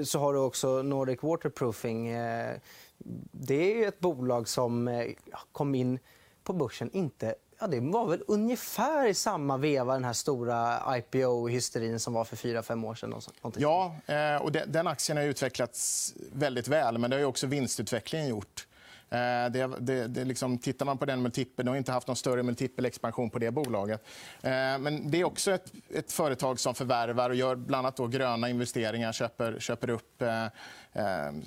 så 0.08 0.20
har 0.20 0.34
du 0.34 0.40
också 0.40 0.82
Nordic 0.82 1.24
Waterproofing. 1.24 2.14
Det 3.32 3.84
är 3.84 3.88
ett 3.88 4.00
bolag 4.00 4.48
som 4.48 5.06
kom 5.52 5.76
in 5.76 6.00
på 6.44 6.54
börsen 6.54 6.90
inte 6.94 7.36
Ja, 7.66 7.70
det 7.70 7.80
var 7.80 8.06
väl 8.06 8.24
ungefär 8.28 9.08
i 9.08 9.14
samma 9.14 9.58
veva 9.58 9.94
den 9.94 10.04
här 10.04 10.14
stora 10.14 10.80
IPO-hysterin 10.98 12.00
som 12.00 12.14
var 12.14 12.24
för 12.24 12.36
fyra 12.36 12.64
fem 12.64 12.86
år 12.86 12.96
sedan. 12.96 13.22
Ja, 13.58 13.96
eh, 14.06 14.42
och 14.42 14.52
den 14.52 14.88
aktien 14.88 15.18
har 15.18 15.24
utvecklats 15.24 16.14
väldigt 16.34 16.68
väl, 16.68 16.98
men 16.98 17.10
det 17.10 17.18
har 17.18 17.24
också 17.24 17.48
vinstutvecklingen 17.48 18.28
gjort. 18.28 18.68
Eh, 19.10 19.52
det, 19.52 19.70
det, 19.80 20.08
det 20.08 20.26
liksom, 20.26 20.58
tittar 20.58 20.86
man 20.86 20.98
på 20.98 21.06
den 21.06 21.22
multipeln, 21.22 21.66
de 21.66 21.70
har 21.70 21.78
inte 21.78 21.92
haft 21.92 22.08
någon 22.08 22.16
större 22.16 22.44
multipelexpansion 22.44 23.30
på 23.30 23.40
det 23.40 23.52
bolaget. 23.52 24.06
Eh, 24.42 24.52
men 24.52 25.12
det 25.12 25.22
är 25.22 25.24
också 25.24 25.52
ett, 25.52 25.72
ett 25.90 26.12
företag 26.12 26.60
som 26.60 26.76
förvärvar 26.76 27.30
och 27.30 27.36
gör 27.36 27.56
bland 27.56 27.86
annat 27.86 27.98
då 27.98 28.08
gröna 28.08 28.50
investeringar, 28.50 29.12
köper, 29.12 29.60
köper 29.60 29.90
upp 29.90 30.24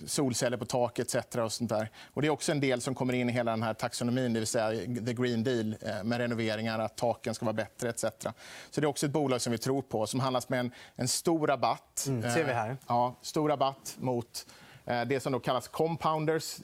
solceller 0.06 0.56
på 0.56 0.64
tak 0.64 0.98
etc. 0.98 1.16
Och 1.36 1.52
sånt 1.52 1.70
där. 1.70 1.90
Och 2.14 2.22
det 2.22 2.28
är 2.28 2.30
också 2.30 2.52
en 2.52 2.60
del 2.60 2.80
som 2.80 2.94
kommer 2.94 3.12
in 3.12 3.28
i 3.28 3.32
hela 3.32 3.50
den 3.50 3.62
här 3.62 3.74
taxonomin, 3.74 4.32
det 4.32 4.40
vill 4.40 4.46
säga 4.46 4.70
the 5.06 5.12
green 5.12 5.44
deal 5.44 5.76
med 6.04 6.18
renoveringar, 6.18 6.78
att 6.78 6.96
taken 6.96 7.34
ska 7.34 7.44
vara 7.44 7.52
bättre 7.52 7.88
etc. 7.88 8.04
Så 8.70 8.80
det 8.80 8.84
är 8.84 8.86
också 8.86 9.06
ett 9.06 9.12
bolag 9.12 9.40
som 9.40 9.50
vi 9.50 9.58
tror 9.58 9.82
på, 9.82 10.06
som 10.06 10.20
handlas 10.20 10.48
med 10.48 10.60
en, 10.60 10.70
en 10.96 11.08
stor 11.08 11.46
rabatt. 11.46 12.04
Mm, 12.08 12.34
ser 12.34 12.44
vi 12.44 12.52
här. 12.52 12.76
Ja, 12.86 13.14
stor 13.22 13.48
rabatt 13.48 13.96
mot 13.98 14.46
Eh, 14.88 15.04
det 15.04 15.20
som 15.20 15.32
då 15.32 15.40
kallas 15.40 15.68
compounders. 15.68 16.56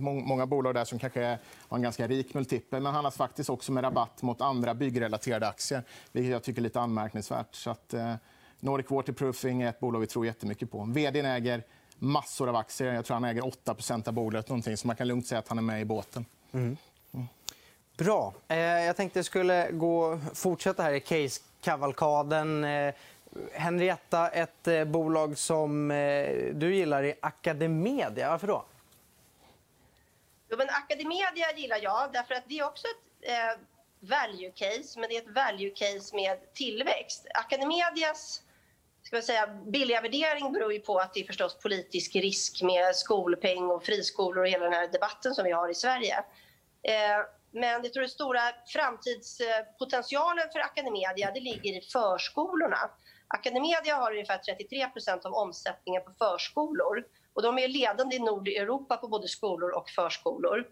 Många 0.00 0.46
bolag 0.46 0.74
där 0.74 0.84
som 0.84 0.98
kanske 0.98 1.38
har 1.68 1.76
en 1.76 1.82
ganska 1.82 2.08
rik 2.08 2.34
multipel 2.34 2.82
men 2.82 2.92
handlas 2.92 3.16
faktiskt 3.16 3.50
också 3.50 3.72
med 3.72 3.84
rabatt 3.84 4.22
mot 4.22 4.40
andra 4.40 4.74
byggrelaterade 4.74 5.48
aktier, 5.48 5.82
vilket 6.12 6.32
jag 6.32 6.42
tycker 6.42 6.60
är 6.60 6.62
lite 6.62 6.80
anmärkningsvärt. 6.80 7.54
Så 7.54 7.70
att, 7.70 7.94
eh, 7.94 8.14
Nordic 8.60 8.90
Waterproofing 8.90 9.62
är 9.62 9.68
ett 9.68 9.80
bolag 9.80 10.00
vi 10.00 10.06
tror 10.06 10.26
jättemycket 10.26 10.70
på. 10.70 10.84
Vd 10.84 11.20
äger 11.20 11.64
massor 12.02 12.48
av 12.48 12.56
aktier. 12.56 12.92
Jag 12.92 13.04
tror 13.04 13.14
han 13.14 13.24
äger 13.24 13.42
8% 13.42 14.08
av 14.08 14.14
bolaget. 14.14 14.48
Någonting, 14.48 14.76
så 14.76 14.86
man 14.86 14.96
kan 14.96 15.08
lugnt 15.08 15.26
säga 15.26 15.38
att 15.38 15.48
han 15.48 15.58
är 15.58 15.62
med 15.62 15.80
i 15.80 15.84
båten. 15.84 16.24
Mm. 16.52 16.76
Mm. 17.14 17.26
Bra. 17.96 18.34
Eh, 18.48 18.56
jag 18.58 18.96
tänkte 18.96 19.18
jag 19.18 19.26
skulle 19.26 19.70
gå, 19.70 20.20
fortsätta 20.34 20.82
här 20.82 20.92
i 20.92 21.00
case-kavalkaden. 21.00 22.64
Henrietta, 23.52 24.28
ett 24.28 24.68
eh, 24.68 24.84
bolag 24.84 25.38
som 25.38 25.90
eh, 25.90 26.54
du 26.54 26.74
gillar 26.74 27.02
är 27.02 27.14
Academedia. 27.22 28.30
Varför 28.30 28.46
då? 28.46 28.64
Jo, 30.50 30.56
men 30.58 30.68
Academedia 30.70 31.52
gillar 31.56 31.78
jag 31.82 32.12
därför 32.12 32.34
att 32.34 32.44
det 32.46 32.58
är 32.58 32.66
också 32.66 32.86
ett 32.86 33.28
eh, 33.28 33.60
value 34.00 34.50
case, 34.50 35.00
men 35.00 35.08
det 35.08 35.16
är 35.16 35.22
ett 35.22 35.34
value 35.34 35.70
case 35.70 36.16
med 36.16 36.52
tillväxt. 36.54 37.26
Academedias 37.34 38.42
ska 39.02 39.16
jag 39.16 39.24
säga, 39.24 39.46
billiga 39.66 40.00
värdering 40.00 40.52
beror 40.52 40.72
ju 40.72 40.80
på 40.80 40.98
att 40.98 41.14
det 41.14 41.20
är 41.20 41.26
förstås 41.26 41.58
politisk 41.58 42.16
risk 42.16 42.62
med 42.62 42.96
skolpeng 42.96 43.70
och 43.70 43.84
friskolor 43.84 44.42
och 44.42 44.48
hela 44.48 44.64
den 44.64 44.72
här 44.72 44.88
debatten 44.88 45.34
som 45.34 45.44
vi 45.44 45.52
har 45.52 45.68
i 45.68 45.74
Sverige. 45.74 46.16
Eh, 46.82 47.26
men 47.50 47.82
jag 47.84 47.92
tror 47.92 48.00
den 48.00 48.10
stora 48.10 48.40
framtidspotentialen 48.66 50.44
för 50.52 50.60
Academedia 50.60 51.30
det 51.34 51.40
ligger 51.40 51.78
i 51.78 51.80
förskolorna. 51.80 52.78
Academedia 53.28 53.96
har 53.96 54.12
ungefär 54.12 54.38
33% 54.38 55.26
av 55.26 55.34
omsättningen 55.34 56.02
på 56.02 56.12
förskolor. 56.18 57.04
Och 57.34 57.42
de 57.42 57.58
är 57.58 57.68
ledande 57.68 58.16
i 58.16 58.18
Nordeuropa 58.18 58.96
på 58.96 59.08
både 59.08 59.28
skolor 59.28 59.70
och 59.70 59.90
förskolor. 59.90 60.64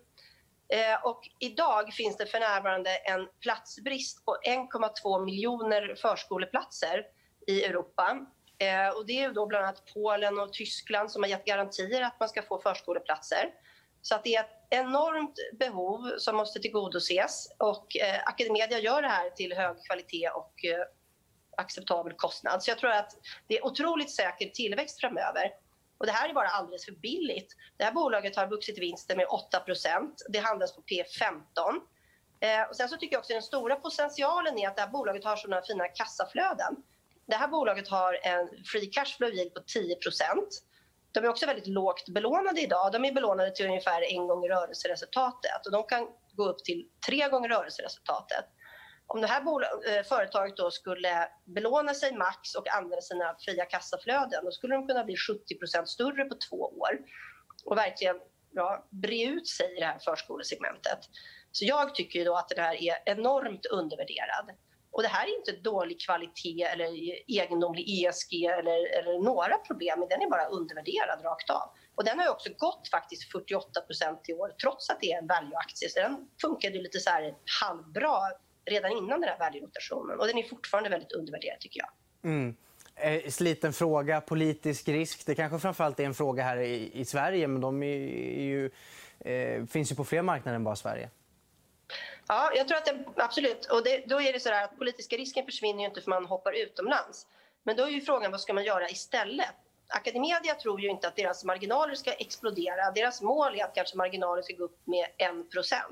Eh, 0.73 1.05
och 1.05 1.21
idag 1.39 1.93
finns 1.93 2.17
det 2.17 2.27
för 2.27 2.41
närvarande 2.41 2.91
en 2.91 3.29
platsbrist 3.41 4.25
på 4.25 4.37
1,2 4.47 5.25
miljoner 5.25 5.95
förskoleplatser 5.95 7.05
i 7.47 7.65
Europa. 7.65 8.27
Eh, 8.59 8.89
och 8.89 9.07
det 9.07 9.23
är 9.23 9.33
då 9.33 9.47
bland 9.47 9.65
annat 9.65 9.83
Polen 9.95 10.39
och 10.39 10.53
Tyskland 10.53 11.11
som 11.11 11.23
har 11.23 11.31
gett 11.31 11.45
garantier 11.45 12.03
att 12.03 12.21
man 12.21 12.29
ska 12.29 12.43
få 12.43 12.59
förskoleplatser. 12.59 13.51
Så 14.03 14.15
att 14.15 14.25
det 14.25 14.35
är 14.35 14.41
ett 14.41 14.67
enormt 14.71 15.35
behov 15.59 16.19
som 16.19 16.37
måste 16.37 16.61
tillgodoses. 16.61 17.49
Och 17.59 17.97
eh, 17.97 18.21
Academedia 18.25 18.79
gör 18.79 19.03
det 19.03 19.09
här 19.09 19.31
till 19.31 19.53
hög 19.53 19.77
kvalitet 19.87 20.29
och 20.29 20.65
eh, 20.65 20.85
acceptabel 21.57 22.13
kostnad. 22.13 22.63
Så 22.63 22.71
jag 22.71 22.79
tror 22.79 22.91
att 22.91 23.13
det 23.47 23.59
är 23.59 23.67
otroligt 23.67 24.11
säker 24.11 24.49
tillväxt 24.49 25.01
framöver. 25.01 25.53
Och 25.99 26.07
det 26.07 26.13
här 26.13 26.29
är 26.29 26.35
bara 26.35 26.49
alldeles 26.49 26.85
för 26.85 26.93
billigt. 26.93 27.57
Det 27.77 27.85
här 27.85 27.93
bolaget 27.93 28.37
har 28.37 28.47
vuxit 28.47 28.79
vinsten 28.79 29.17
med 29.17 29.27
8% 29.27 30.13
Det 30.29 30.39
handlas 30.39 30.77
på 30.77 30.83
P15. 30.83 31.81
Eh, 32.41 32.69
och 32.69 32.77
sen 32.77 32.89
så 32.89 32.97
tycker 32.97 33.15
jag 33.15 33.21
också 33.21 33.33
den 33.33 33.43
stora 33.43 33.77
potentialen 33.77 34.59
är 34.59 34.69
att 34.69 34.77
det 34.77 34.83
här 34.83 34.89
bolaget 34.89 35.25
har 35.25 35.37
sådana 35.37 35.63
fina 35.63 35.89
kassaflöden. 35.89 36.77
Det 37.31 37.37
här 37.37 37.49
bolaget 37.49 37.89
har 37.89 38.19
en 38.23 38.49
free 38.65 38.87
cash 38.87 39.17
flow 39.17 39.31
yield 39.31 39.55
på 39.55 39.61
10% 39.61 39.97
De 41.13 41.25
är 41.25 41.29
också 41.29 41.47
väldigt 41.47 41.67
lågt 41.67 42.09
belånade 42.09 42.61
idag. 42.61 42.93
De 42.93 43.05
är 43.05 43.13
belånade 43.13 43.51
till 43.51 43.67
ungefär 43.67 44.13
en 44.13 44.27
gång 44.27 44.49
rörelseresultatet 44.49 45.67
och 45.67 45.73
de 45.73 45.83
kan 45.87 46.09
gå 46.33 46.49
upp 46.49 46.65
till 46.65 46.89
tre 47.07 47.29
gånger 47.29 47.49
rörelseresultatet. 47.49 48.45
Om 49.07 49.21
det 49.21 49.27
här 49.27 49.41
eh, 49.41 50.03
företaget 50.03 50.57
då 50.57 50.71
skulle 50.71 51.29
belåna 51.45 51.95
sig 51.95 52.17
max 52.17 52.55
och 52.55 52.75
använda 52.75 53.01
sina 53.01 53.37
fria 53.41 53.65
kassaflöden 53.65 54.45
då 54.45 54.51
skulle 54.51 54.75
de 54.75 54.87
kunna 54.87 55.05
bli 55.05 55.15
70% 55.15 55.85
större 55.85 56.25
på 56.25 56.35
två 56.49 56.57
år 56.57 56.99
och 57.65 57.77
verkligen 57.77 58.17
ja, 58.53 58.89
bre 58.91 59.25
ut 59.25 59.49
sig 59.49 59.77
i 59.77 59.81
det 59.81 59.87
här 59.87 59.99
förskolesegmentet. 59.99 60.99
Så 61.53 61.65
jag 61.65 61.95
tycker 61.95 62.25
då 62.25 62.37
att 62.37 62.49
det 62.49 62.63
här 62.63 62.83
är 62.83 62.97
enormt 63.05 63.67
undervärderad. 63.67 64.51
Och 64.91 65.03
det 65.03 65.09
här 65.09 65.27
är 65.27 65.39
inte 65.39 65.53
dålig 65.53 66.01
kvalitet 66.01 66.63
eller 66.63 66.89
egendomlig 67.41 67.85
ESG 67.89 68.33
eller, 68.45 68.99
eller 68.99 69.25
några 69.25 69.59
problem. 69.59 70.07
Den 70.11 70.23
är 70.23 70.31
bara 70.31 70.47
undervärderad 70.47 71.25
rakt 71.25 71.51
av. 71.51 71.71
Och 71.95 72.05
den 72.05 72.19
har 72.19 72.29
också 72.29 72.51
gått 72.59 72.89
faktiskt 72.91 73.33
48% 73.33 74.19
i 74.29 74.33
år 74.33 74.49
trots 74.63 74.91
att 74.91 75.01
det 75.01 75.13
är 75.13 75.19
en 75.19 75.27
value-aktie. 75.27 75.89
Så 75.89 76.01
den 76.01 76.29
funkade 76.43 76.83
lite 76.83 77.01
så 77.01 77.11
här 77.11 77.35
halvbra 77.63 78.19
redan 78.65 78.93
innan 78.93 79.21
den 79.21 79.29
här 79.29 79.39
värderotationen. 79.39 80.21
Och 80.21 80.27
den 80.27 80.39
är 80.39 80.43
fortfarande 80.43 80.91
väldigt 80.91 81.13
undervärderad 81.13 81.61
tycker 81.61 81.81
jag. 81.81 81.91
Mm. 82.33 82.57
Eh, 82.95 83.31
sliten 83.31 83.73
fråga, 83.73 84.21
politisk 84.21 84.89
risk. 84.89 85.27
Det 85.27 85.35
kanske 85.35 85.59
framförallt 85.59 86.01
är 86.01 86.05
en 86.05 86.15
fråga 86.15 86.43
här 86.43 86.57
i, 86.57 86.91
i 87.01 87.05
Sverige, 87.05 87.49
men 87.49 87.61
de 87.61 87.83
är 87.83 88.43
ju, 88.43 88.71
eh, 89.21 89.67
finns 89.67 89.93
ju 89.93 89.97
på 89.97 90.05
fler 90.05 90.23
marknader 90.23 90.57
än 90.57 90.65
bara 90.65 90.77
Sverige. 90.77 91.11
Ja, 92.31 92.51
jag 92.55 92.69
tror 92.69 92.79
att 92.79 92.85
den, 92.85 93.05
absolut. 93.17 93.67
Och 93.67 93.85
det, 93.85 94.05
då 94.07 94.21
är 94.21 94.33
det 94.33 94.41
så 94.41 94.53
att 94.53 94.79
politiska 94.79 95.17
risken 95.17 95.45
försvinner 95.45 95.81
ju 95.81 95.87
inte 95.87 96.01
för 96.01 96.11
man 96.11 96.27
hoppar 96.27 96.53
utomlands. 96.53 97.27
Men 97.63 97.77
då 97.77 97.85
är 97.85 97.89
ju 97.89 98.01
frågan 98.01 98.31
vad 98.31 98.41
ska 98.41 98.53
man 98.53 98.65
göra 98.65 98.89
istället? 98.89 99.55
Academedia 99.89 100.55
tror 100.55 100.81
ju 100.81 100.89
inte 100.89 101.09
att 101.09 101.17
deras 101.17 101.45
marginaler 101.45 101.95
ska 101.95 102.13
explodera. 102.13 102.91
Deras 102.91 103.23
mål 103.23 103.61
är 103.61 103.65
att 103.65 103.75
kanske 103.75 103.97
marginaler 103.97 104.43
ska 104.43 104.55
gå 104.55 104.65
upp 104.65 104.87
med 104.87 105.07
1% 105.19 105.83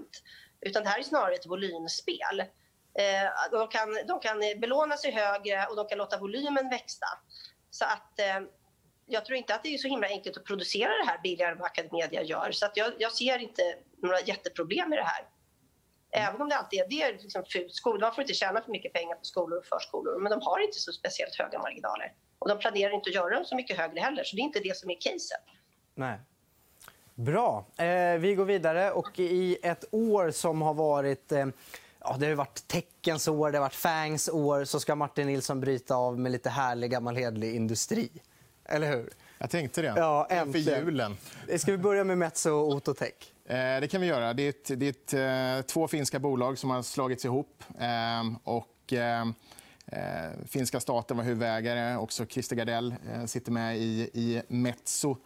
Utan 0.61 0.83
det 0.83 0.89
här 0.89 0.99
är 0.99 1.03
snarare 1.03 1.35
ett 1.35 1.47
volymspel. 1.47 2.41
Eh, 2.99 3.51
de, 3.51 3.69
kan, 3.69 3.99
de 4.09 4.21
kan 4.21 4.39
belåna 4.61 4.97
sig 4.97 5.13
högre 5.13 5.67
och 5.67 5.77
de 5.77 5.89
kan 5.89 5.99
låta 5.99 6.19
volymen 6.19 6.71
växa. 6.71 7.07
Så 7.71 7.85
att, 7.85 8.19
eh, 8.19 8.41
jag 9.07 9.25
tror 9.25 9.39
inte 9.39 9.55
att 9.55 9.63
det 9.63 9.75
är 9.75 9.79
så 9.79 9.89
himla 9.89 10.07
enkelt 10.07 10.37
att 10.37 10.45
producera 10.45 10.91
det 10.91 11.11
här 11.11 11.21
billigare 11.23 11.53
än 11.53 11.59
vad 11.59 11.67
Academedia 11.67 12.23
gör. 12.23 12.53
Så 12.53 12.67
att 12.67 12.77
jag, 12.77 12.93
jag 12.99 13.13
ser 13.13 13.39
inte 13.39 13.63
några 14.03 14.21
jätteproblem 14.21 14.91
med 14.91 14.99
det 14.99 15.05
här. 15.05 15.38
Även 16.11 16.43
om 16.43 16.49
det 16.49 16.57
alltid 16.57 16.81
är, 16.81 16.89
det 16.89 17.03
är 17.03 17.13
liksom 17.13 17.45
fult. 17.45 17.75
Skolor 17.75 18.11
får 18.11 18.23
inte 18.23 18.35
tjäna 18.35 18.63
för 18.63 18.71
mycket 18.71 18.93
pengar 18.93 19.15
på 19.15 19.25
skolor 19.25 19.59
och 19.59 19.65
förskolor 19.65 20.21
men 20.21 20.31
de 20.31 20.41
har 20.43 20.65
inte 20.65 20.79
så 20.79 20.93
speciellt 20.93 21.35
höga 21.35 21.59
marginaler. 21.59 22.13
Och 22.39 22.49
de 22.49 22.59
planerar 22.59 22.95
inte 22.95 23.11
att 23.11 23.15
göra 23.15 23.35
dem 23.35 23.45
så 23.45 23.57
mycket 23.57 23.77
högre 23.77 24.01
heller, 24.01 24.25
så 24.25 24.37
det 24.37 24.43
är 24.43 24.45
inte 24.45 24.61
det 24.61 24.77
som 24.77 24.91
är 24.91 24.97
caset. 25.01 25.45
Nej. 25.95 26.19
Bra. 27.15 27.65
Eh, 27.77 28.19
vi 28.19 28.35
går 28.35 28.45
vidare. 28.45 28.93
och 28.93 29.19
I 29.19 29.59
ett 29.63 29.85
år 29.91 30.31
som 30.31 30.63
har 30.63 30.75
varit... 30.75 31.33
Eh, 31.33 31.47
ja, 32.01 32.17
det 32.19 32.27
har 32.27 32.35
varit 32.35 32.69
teckens 32.69 33.29
år, 33.29 33.51
det 33.51 33.59
har 33.59 33.65
varit 33.65 33.75
Fangs 33.75 34.29
år 34.29 34.65
så 34.65 34.81
ska 34.81 34.95
Martin 34.95 35.27
Nilsson 35.27 35.61
bryta 35.61 35.95
av 35.95 36.19
med 36.19 36.33
lite 36.33 36.51
härlig 36.51 36.91
gammal 36.91 37.17
hedlig 37.17 37.55
industri. 37.55 38.11
Eller 38.65 38.91
hur? 38.91 39.11
Jag 39.39 39.51
tänkte 39.51 39.83
det. 39.83 39.95
Ja, 39.97 40.27
äntligen. 40.31 40.75
För 40.75 40.85
julen. 40.85 41.17
Ska 41.59 41.73
vi 41.73 41.79
börja 41.79 42.05
med 42.05 42.19
Metso 42.19 42.51
och 42.51 42.69
Ototech? 42.69 43.33
Eh, 43.51 43.81
det 43.81 43.89
kan 43.91 44.01
vi 44.01 44.07
göra. 44.07 44.35
Det 44.35 44.43
är, 44.43 44.49
ett, 44.49 44.81
det 44.81 44.87
är 44.87 44.91
ett, 44.91 45.15
eh, 45.61 45.67
två 45.67 45.89
finska 45.89 46.19
bolag 46.19 46.59
som 46.59 46.71
har 46.71 46.83
slagits 46.83 47.25
ihop. 47.25 47.65
Eh, 47.81 48.23
och, 48.45 48.93
eh, 48.93 49.27
finska 50.49 50.81
staten 50.81 51.17
var 51.17 51.25
huvudägare. 51.25 51.97
Också 51.97 52.27
Christer 52.27 52.57
Gardell 52.57 52.95
sitter 53.27 53.53
med 53.53 53.79
i, 53.79 54.11
i 54.13 54.43
Metso. 54.49 55.17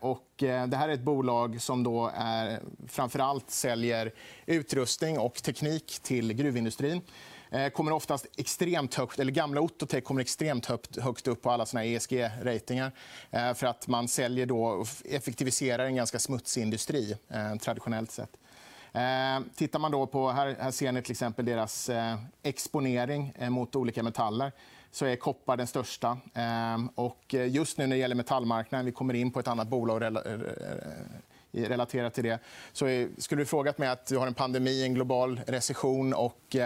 Och 0.00 0.32
det 0.36 0.76
här 0.76 0.88
är 0.88 0.92
ett 0.92 1.00
bolag 1.00 1.60
som 1.60 1.82
då 1.82 2.10
är, 2.16 2.60
framför 2.88 3.18
allt 3.18 3.50
säljer 3.50 4.12
utrustning 4.46 5.18
och 5.18 5.34
teknik 5.34 5.98
till 6.02 6.32
gruvindustrin. 6.32 7.00
Eh, 7.54 7.68
kommer 7.68 7.92
oftast 7.92 8.26
extremt 8.36 8.94
högt, 8.94 9.18
eller 9.18 9.32
gamla 9.32 9.60
Ototech 9.60 10.04
kommer 10.04 10.20
extremt 10.20 10.66
högt, 10.66 10.96
högt 10.96 11.26
upp 11.26 11.42
på 11.42 11.50
alla 11.50 11.66
såna 11.66 11.84
ESG-ratingar. 11.84 12.92
Eh, 13.30 13.54
för 13.54 13.66
att 13.66 13.88
man 13.88 14.08
säljer 14.08 14.46
då 14.46 14.64
och 14.64 14.88
effektiviserar 15.04 15.84
en 15.84 15.96
ganska 15.96 16.18
smutsig 16.18 16.62
industri, 16.62 17.16
eh, 17.28 17.56
traditionellt 17.56 18.10
sett. 18.10 18.36
tittar 19.54 19.78
man 19.78 19.92
då 19.92 20.06
på, 20.06 20.30
här, 20.30 20.56
här 20.60 20.70
ser 20.70 20.92
ni 20.92 21.02
till 21.02 21.10
exempel 21.10 21.44
deras 21.44 21.90
exponering 22.42 23.34
mot 23.48 23.76
olika 23.76 24.02
metaller 24.02 24.52
så 24.90 25.06
är 25.06 25.16
koppar 25.16 25.56
den 25.56 25.66
största. 25.66 26.18
Och 26.94 27.34
just 27.48 27.78
nu 27.78 27.86
när 27.86 27.96
det 27.96 28.00
gäller 28.00 28.14
metallmarknaden, 28.14 28.86
vi 28.86 28.92
kommer 28.92 29.14
in 29.14 29.30
på 29.30 29.40
ett 29.40 29.48
annat 29.48 29.68
bolag 29.68 30.02
relaterat 31.52 32.14
till 32.14 32.24
det. 32.24 32.38
Så 32.72 32.86
är, 32.86 33.08
skulle 33.18 33.42
du 33.42 33.46
frågat 33.46 33.78
mig 33.78 33.88
att 33.88 34.06
du 34.06 34.18
har 34.18 34.26
en 34.26 34.34
pandemi, 34.34 34.82
en 34.82 34.94
global 34.94 35.40
recession 35.46 36.14
och 36.14 36.56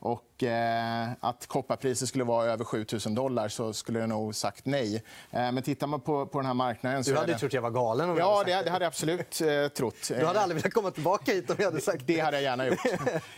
och 0.00 0.42
eh, 0.42 1.08
att 1.20 1.46
kopparpriset 1.46 2.08
skulle 2.08 2.24
vara 2.24 2.46
över 2.46 2.64
7 2.64 2.86
000 3.06 3.14
dollar 3.14 3.48
så 3.48 3.72
skulle 3.72 3.98
jag 3.98 4.08
nog 4.08 4.34
sagt 4.34 4.66
nej. 4.66 4.94
Eh, 5.30 5.52
men 5.52 5.62
tittar 5.62 5.86
man 5.86 6.00
på, 6.00 6.26
på 6.26 6.38
den 6.38 6.46
här 6.46 6.54
marknaden... 6.54 7.04
Så 7.04 7.10
du 7.10 7.16
hade 7.16 7.32
det... 7.32 7.38
trott 7.38 7.52
jag 7.52 7.62
var 7.62 7.70
galen 7.70 8.10
om 8.10 8.18
ja, 8.18 8.22
jag 8.24 8.36
hade 8.36 8.50
sagt 8.50 8.58
det. 8.58 8.64
det 8.64 8.70
hade 8.70 8.84
jag 8.84 8.88
absolut 8.88 9.40
eh, 9.40 9.68
trott. 9.68 10.08
Du 10.08 10.26
hade 10.26 10.40
aldrig 10.40 10.62
velat 10.62 10.74
komma 10.74 10.90
tillbaka 10.90 11.32
hit 11.32 11.50
om 11.50 11.56
jag 11.58 11.64
hade 11.64 11.80
sagt 11.80 12.06
det. 12.06 12.14
Det 12.14 12.20
hade 12.20 12.36
jag 12.36 12.42
gärna 12.42 12.66
gjort. 12.66 12.78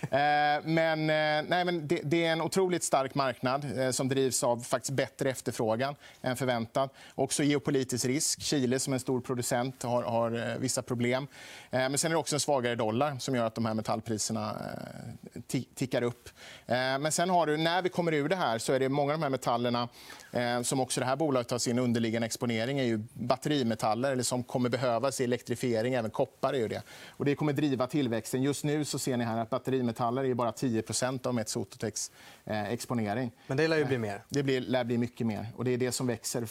eh, 0.00 0.70
men, 0.70 1.00
eh, 1.10 1.48
nej, 1.48 1.64
men 1.64 1.88
det, 1.88 2.00
det, 2.04 2.24
är 2.24 2.32
en 2.32 2.40
otroligt 2.40 2.84
stark 2.84 3.14
marknad 3.14 3.78
eh, 3.78 3.90
som 3.90 4.08
drivs 4.08 4.44
av 4.44 4.60
faktiskt 4.60 4.92
bättre 4.92 5.30
efterfrågan 5.30 5.94
än 6.22 6.36
förväntat. 6.36 6.94
Också 7.14 7.42
geopolitisk 7.42 8.04
risk. 8.04 8.42
Chile 8.42 8.78
som 8.78 8.92
en 8.92 9.00
stor 9.00 9.20
producent 9.20 9.82
har, 9.82 10.02
har 10.02 10.50
eh, 10.50 10.58
vissa 10.58 10.82
problem. 10.82 11.26
men 11.70 11.98
sen 11.98 12.10
är 12.10 12.14
det 12.14 12.20
också 12.20 12.36
en 12.36 12.40
svagare 12.40 12.74
dollar 12.74 13.16
som 13.18 13.34
gör 13.34 13.46
att 13.46 13.54
de 13.54 13.66
här 13.66 13.74
metallpriserna 13.74 14.56
tickar 15.74 16.02
upp. 16.02 16.28
Eh, 16.66 16.98
men 16.98 17.12
sen 17.12 17.30
har 17.30 17.46
du, 17.46 17.56
när 17.56 17.82
vi 17.82 17.88
kommer 17.88 18.12
ur 18.12 18.28
det 18.28 18.36
här 18.36 18.58
så 18.58 18.72
är 18.72 18.80
det 18.80 18.88
många 18.88 19.12
av 19.12 19.18
de 19.18 19.22
här 19.22 19.30
metallerna 19.30 19.88
eh, 20.32 20.62
som 20.62 20.80
också 20.80 21.00
det 21.00 21.06
här 21.06 21.16
bolaget 21.16 21.50
har 21.50 21.58
sin 21.58 21.78
underliggande 21.78 22.26
exponering 22.26 22.78
är 22.78 22.84
ju 22.84 23.00
batterimetaller 23.12 24.12
eller 24.12 24.22
som 24.22 24.42
kommer 24.42 24.68
behövas 24.68 25.20
i 25.20 25.24
elektrifiering. 25.24 25.94
Även 25.94 26.10
koppar 26.10 26.54
är 26.54 26.58
ju 26.58 26.68
det. 26.68 26.82
Och 27.08 27.24
det 27.24 27.34
kommer 27.34 27.52
driva 27.52 27.86
tillväxten. 27.86 28.42
Just 28.42 28.64
nu 28.64 28.84
så 28.84 28.98
ser 28.98 29.16
ni 29.16 29.24
här 29.24 29.38
att 29.38 29.50
batterimetaller 29.50 30.24
är 30.24 30.34
bara 30.34 30.50
10% 30.50 31.26
av 31.26 31.34
Mets 31.34 31.56
Ototex 31.56 32.10
eh, 32.44 32.64
exponering. 32.72 33.30
Men 33.46 33.56
det 33.56 33.68
lär 33.68 33.76
ju 33.76 33.84
bli 33.84 33.98
mer. 33.98 34.22
Det 34.28 34.42
blir, 34.42 34.60
lär 34.60 34.84
bli 34.84 34.98
mycket 34.98 35.26
mer. 35.26 35.46
Och 35.56 35.64
det 35.64 35.70
är 35.70 35.78
det 35.78 35.92
som 35.92 36.06
växer 36.06 36.48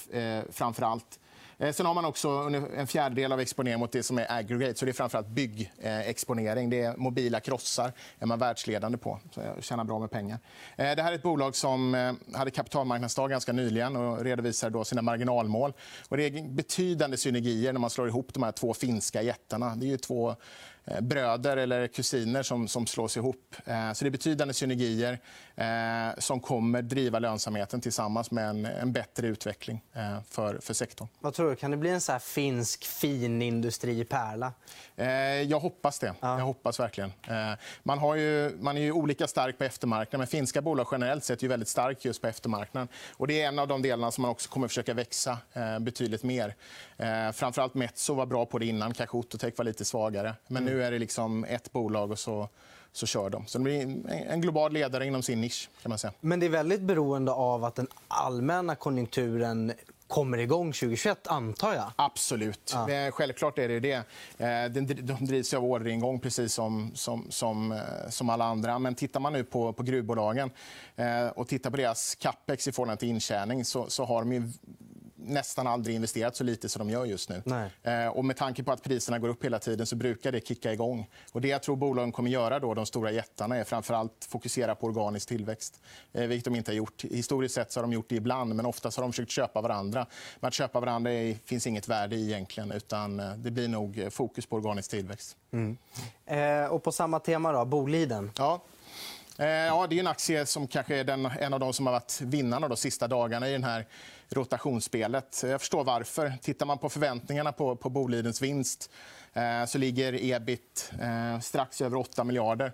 framför 0.51 0.83
allt. 0.83 1.19
Eh, 1.61 1.71
sen 1.71 1.85
har 1.85 1.93
man 1.93 2.05
också 2.05 2.29
en 2.75 2.87
fjärdedel 2.87 3.31
av 3.31 3.39
exponering 3.39 3.79
mot 3.79 3.91
det 3.91 4.03
som 4.03 4.17
är 4.17 4.31
aggregate. 4.31 4.79
Så 4.79 4.85
det 4.85 4.91
är 4.91 4.93
framförallt 4.93 5.27
byggexponering. 5.27 6.69
Det 6.69 6.81
är 6.81 6.97
mobila 6.97 7.39
krossar 7.39 7.93
är 8.19 8.25
man 8.25 8.39
världsledande 8.39 8.97
på. 8.97 9.19
Så 9.31 9.41
jag 9.41 9.63
tjänar 9.63 9.83
bra 9.83 9.99
med 9.99 10.11
pengar. 10.11 10.39
Eh, 10.75 10.95
det 10.95 11.01
här 11.01 11.11
är 11.11 11.15
ett 11.15 11.23
bolag 11.23 11.55
som 11.55 11.95
eh, 11.95 12.13
hade 12.33 12.51
kapitalmarknadsdag 12.51 13.29
ganska 13.29 13.53
nyligen 13.53 13.95
och 13.95 14.23
redovisade 14.23 14.73
då 14.73 14.83
sina 14.83 15.01
marginalmål. 15.01 15.73
Och 16.09 16.17
det 16.17 16.23
är 16.23 16.49
betydande 16.49 17.17
synergier 17.17 17.73
när 17.73 17.79
man 17.79 17.89
slår 17.89 18.07
ihop 18.07 18.33
de 18.33 18.43
här 18.43 18.51
två 18.51 18.73
finska 18.73 19.21
jättarna. 19.21 19.75
Det 19.75 19.85
är 19.85 19.89
ju 19.89 19.97
två 19.97 20.35
bröder 21.01 21.57
eller 21.57 21.87
kusiner 21.87 22.43
som, 22.43 22.67
som 22.67 22.87
slås 22.87 23.17
ihop. 23.17 23.55
Eh, 23.65 23.93
så 23.93 24.05
det 24.05 24.09
är 24.09 24.11
betydande 24.11 24.53
synergier 24.53 25.19
eh, 25.55 26.19
som 26.19 26.39
kommer 26.39 26.81
driva 26.81 27.19
lönsamheten 27.19 27.81
tillsammans 27.81 28.31
med 28.31 28.49
en, 28.49 28.65
en 28.65 28.93
bättre 28.93 29.27
utveckling 29.27 29.81
för, 30.29 30.59
för 30.59 30.73
sektorn. 30.73 31.07
Vad 31.19 31.33
tror 31.33 31.49
du? 31.49 31.55
Kan 31.55 31.71
det 31.71 31.77
bli 31.77 31.89
en 31.89 32.01
så 32.01 32.19
finsk 32.19 32.85
finindustripärla? 32.85 34.53
Jag 35.47 35.59
hoppas 35.59 35.99
det. 35.99 36.13
Ja. 36.19 36.37
Jag 36.37 36.45
hoppas 36.45 36.79
verkligen. 36.79 37.13
Man, 37.83 37.99
har 37.99 38.15
ju, 38.15 38.57
man 38.59 38.77
är 38.77 38.81
ju 38.81 38.91
olika 38.91 39.27
stark 39.27 39.57
på 39.57 39.63
eftermarknaden, 39.63 40.19
men 40.19 40.27
finska 40.27 40.61
bolag 40.61 40.87
generellt 40.91 41.23
sett 41.23 41.43
är 41.43 41.47
väldigt 41.47 41.67
stark 41.67 42.05
just 42.05 42.21
på 42.21 42.27
eftermarknaden. 42.27 42.87
Och 43.17 43.27
det 43.27 43.41
är 43.41 43.47
en 43.47 43.59
av 43.59 43.67
de 43.67 43.81
delarna 43.81 44.11
som 44.11 44.21
man 44.21 44.31
också 44.31 44.49
kommer 44.49 44.67
försöka 44.67 44.93
växa 44.93 45.37
betydligt 45.79 46.23
mer. 46.23 46.55
Framförallt 47.33 47.73
Metso 47.73 48.13
var 48.13 48.25
bra 48.25 48.45
på 48.45 48.59
det 48.59 48.65
innan, 48.65 48.93
kanske 48.93 49.17
Ototech 49.17 49.53
var 49.57 49.65
lite 49.65 49.85
svagare. 49.85 50.35
Men 50.47 50.65
nu 50.65 50.83
är 50.83 50.91
det 50.91 50.99
liksom 50.99 51.43
ett 51.43 51.71
bolag 51.71 52.11
och 52.11 52.19
så, 52.19 52.49
så 52.91 53.05
kör 53.05 53.29
de. 53.29 53.47
Så 53.47 53.57
de 53.57 53.63
blir 53.63 54.09
en 54.09 54.41
global 54.41 54.73
ledare 54.73 55.05
inom 55.05 55.23
sin 55.23 55.41
nisch. 55.41 55.69
kan 55.81 55.89
man 55.89 55.99
säga. 55.99 56.13
Men 56.19 56.39
det 56.39 56.45
är 56.45 56.49
väldigt 56.49 56.81
beroende 56.81 57.31
av 57.31 57.65
att 57.65 57.75
den 57.75 57.87
allmänna 58.07 58.75
konjunkturen 58.75 59.73
kommer 60.11 60.37
igång 60.37 60.73
2021, 60.73 61.27
antar 61.27 61.73
jag? 61.73 61.91
Absolut. 61.95 62.75
Ja. 62.87 63.11
Självklart 63.11 63.57
är 63.57 63.67
det 63.67 63.79
det. 63.79 63.95
Eh, 64.37 64.71
de 64.71 65.25
drivs 65.25 65.53
av 65.53 65.65
orderingång, 65.65 66.19
precis 66.19 66.53
som, 66.53 66.91
som, 66.93 67.25
som, 67.29 67.71
eh, 67.71 67.79
som 68.09 68.29
alla 68.29 68.45
andra. 68.45 68.79
Men 68.79 68.95
tittar 68.95 69.19
man 69.19 69.33
nu 69.33 69.43
på, 69.43 69.73
på 69.73 69.83
gruvbolagen 69.83 70.51
eh, 70.95 71.27
och 71.27 71.47
tittar 71.47 71.69
på 71.69 71.77
deras 71.77 72.15
capex 72.15 72.67
i 72.67 72.71
förhållande 72.71 72.99
till 72.99 73.09
intjäning 73.09 73.65
så, 73.65 73.89
så 73.89 74.05
har 74.05 74.23
de 74.23 74.53
nästan 75.25 75.67
aldrig 75.67 75.95
investerat 75.95 76.35
så 76.35 76.43
lite 76.43 76.69
som 76.69 76.87
de 76.87 76.93
gör 76.93 77.05
just 77.05 77.29
nu. 77.29 77.43
Eh, 77.83 78.07
och 78.07 78.25
med 78.25 78.37
tanke 78.37 78.63
på 78.63 78.71
att 78.71 78.83
priserna 78.83 79.19
går 79.19 79.29
upp 79.29 79.45
hela 79.45 79.59
tiden 79.59 79.85
så 79.85 79.95
brukar 79.95 80.31
det 80.31 80.47
kicka 80.47 80.73
igång. 80.73 81.09
Och 81.31 81.41
det 81.41 81.47
jag 81.47 81.63
tror 81.63 81.75
bolagen 81.75 82.11
kommer 82.11 82.29
göra 82.29 82.59
då, 82.59 82.73
de 82.73 82.85
stora 82.85 83.11
jättarna, 83.11 83.55
är 83.55 83.63
framförallt 83.63 84.27
fokusera 84.29 84.75
på 84.75 84.87
organisk 84.87 85.27
tillväxt. 85.27 85.81
Eh, 86.13 86.27
vilket 86.27 86.45
de 86.45 86.55
inte 86.55 86.71
har 86.71 86.75
gjort. 86.75 87.03
Historiskt 87.03 87.55
sett 87.55 87.75
har 87.75 87.81
de 87.81 87.93
gjort 87.93 88.09
det 88.09 88.15
ibland, 88.15 88.55
men 88.55 88.65
oftast 88.65 88.97
har 88.97 89.01
de 89.01 89.11
försökt 89.11 89.31
köpa 89.31 89.61
varandra. 89.61 90.05
Men 90.39 90.47
att 90.47 90.53
köpa 90.53 90.79
varandra 90.79 91.11
är, 91.11 91.37
finns 91.45 91.67
inget 91.67 91.87
värde 91.87 92.15
i 92.15 92.25
egentligen, 92.25 92.71
utan 92.71 93.19
eh, 93.19 93.33
det 93.33 93.51
blir 93.51 93.67
nog 93.67 94.07
fokus 94.11 94.45
på 94.45 94.55
organisk 94.55 94.91
tillväxt. 94.91 95.37
Mm. 95.51 95.77
Eh, 96.25 96.71
och 96.71 96.83
på 96.83 96.91
samma 96.91 97.19
tema 97.19 97.51
då, 97.51 97.65
Boliden. 97.65 98.31
Ja. 98.37 98.61
Eh, 99.41 99.47
ja, 99.47 99.87
det 99.89 99.95
är 99.95 99.99
en 99.99 100.07
aktie 100.07 100.45
som 100.45 100.67
kanske 100.67 100.95
är 100.95 101.03
den, 101.03 101.25
en 101.25 101.53
av 101.53 101.59
de 101.59 101.73
som 101.73 101.85
har 101.85 101.93
varit 101.93 102.21
vinnarna 102.21 102.67
de 102.67 102.77
sista 102.77 103.07
dagarna 103.07 103.49
i 103.49 103.51
den 103.51 103.63
här 103.63 103.85
rotationsspelet. 104.29 105.43
Jag 105.43 105.59
förstår 105.61 105.83
varför. 105.83 106.33
Tittar 106.41 106.65
man 106.65 106.77
på 106.77 106.89
förväntningarna 106.89 107.51
på, 107.51 107.75
på 107.75 107.89
Bolidens 107.89 108.41
vinst 108.41 108.89
eh, 109.33 109.65
så 109.65 109.77
ligger 109.77 110.23
ebit 110.23 110.91
eh, 111.01 111.39
strax 111.39 111.81
över 111.81 111.97
8 111.97 112.23
miljarder 112.23 112.73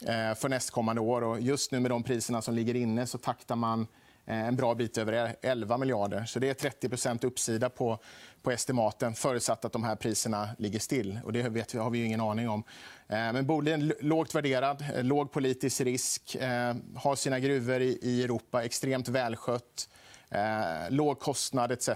eh, 0.00 0.34
för 0.34 0.48
nästkommande 0.48 1.00
år. 1.00 1.22
Och 1.22 1.40
just 1.40 1.72
nu 1.72 1.80
med 1.80 1.90
de 1.90 2.02
priserna 2.02 2.42
som 2.42 2.54
ligger 2.54 2.76
inne 2.76 3.06
så 3.06 3.18
taktar 3.18 3.56
man 3.56 3.86
Eh, 4.26 4.46
en 4.46 4.56
bra 4.56 4.74
bit 4.74 4.98
över 4.98 5.36
11 5.42 5.78
miljarder. 5.78 6.24
Så 6.24 6.38
det 6.38 6.64
är 6.64 6.70
30% 6.70 7.26
uppsida 7.26 7.70
på, 7.70 7.98
på 8.42 8.50
estimaten 8.50 9.14
förutsatt 9.14 9.64
att 9.64 9.72
de 9.72 9.84
här 9.84 9.96
priserna 9.96 10.48
ligger 10.58 10.78
still. 10.78 11.20
Och 11.24 11.32
det 11.32 11.48
vet 11.48 11.74
vi, 11.74 11.78
har 11.78 11.90
vi 11.90 12.04
ingen 12.04 12.20
aning 12.20 12.48
om. 12.48 12.64
Eh, 13.08 13.16
men 13.16 13.46
Boliden 13.46 13.82
är 13.82 13.94
lågt 14.00 14.34
värderad, 14.34 14.84
eh, 14.94 15.04
låg 15.04 15.32
politisk 15.32 15.80
risk, 15.80 16.34
eh, 16.34 16.74
har 16.96 17.16
sina 17.16 17.40
gruvor 17.40 17.80
i 17.80 18.22
Europa, 18.24 18.64
extremt 18.64 19.08
välskött. 19.08 19.88
Eh, 20.30 20.90
låg 20.90 21.20
kostnad 21.20 21.72
etc. 21.72 21.88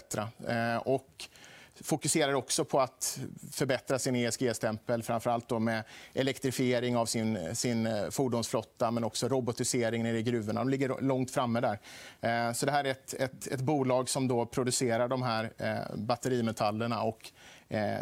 Eh, 0.49 0.77
och 0.77 1.29
fokuserar 1.85 2.33
också 2.33 2.65
på 2.65 2.81
att 2.81 3.21
förbättra 3.53 3.99
sin 3.99 4.17
ESG-stämpel, 4.17 5.03
framförallt 5.03 5.49
då 5.49 5.59
med 5.59 5.85
elektrifiering 6.15 6.97
av 6.97 7.07
sin, 7.07 7.55
sin 7.57 7.87
eh, 7.87 8.11
fordonsflotta 8.11 8.91
men 8.91 9.05
också 9.05 9.29
robotisering 9.29 10.03
nere 10.03 10.19
i 10.19 10.23
gruvorna. 10.23 10.61
De 10.61 10.69
ligger 10.69 11.01
långt 11.01 11.31
framme 11.31 11.61
där. 11.61 11.79
Eh, 12.21 12.53
så 12.53 12.67
det 12.67 12.73
här 12.73 12.85
är 12.85 12.91
ett, 12.91 13.15
ett, 13.15 13.47
ett 13.47 13.61
bolag 13.61 14.09
som 14.09 14.29
då 14.29 14.47
producerar 14.47 15.09
de 15.09 15.23
här 15.23 15.53
eh, 15.59 15.97
batterimetallerna 15.97 17.03
och 17.03 17.33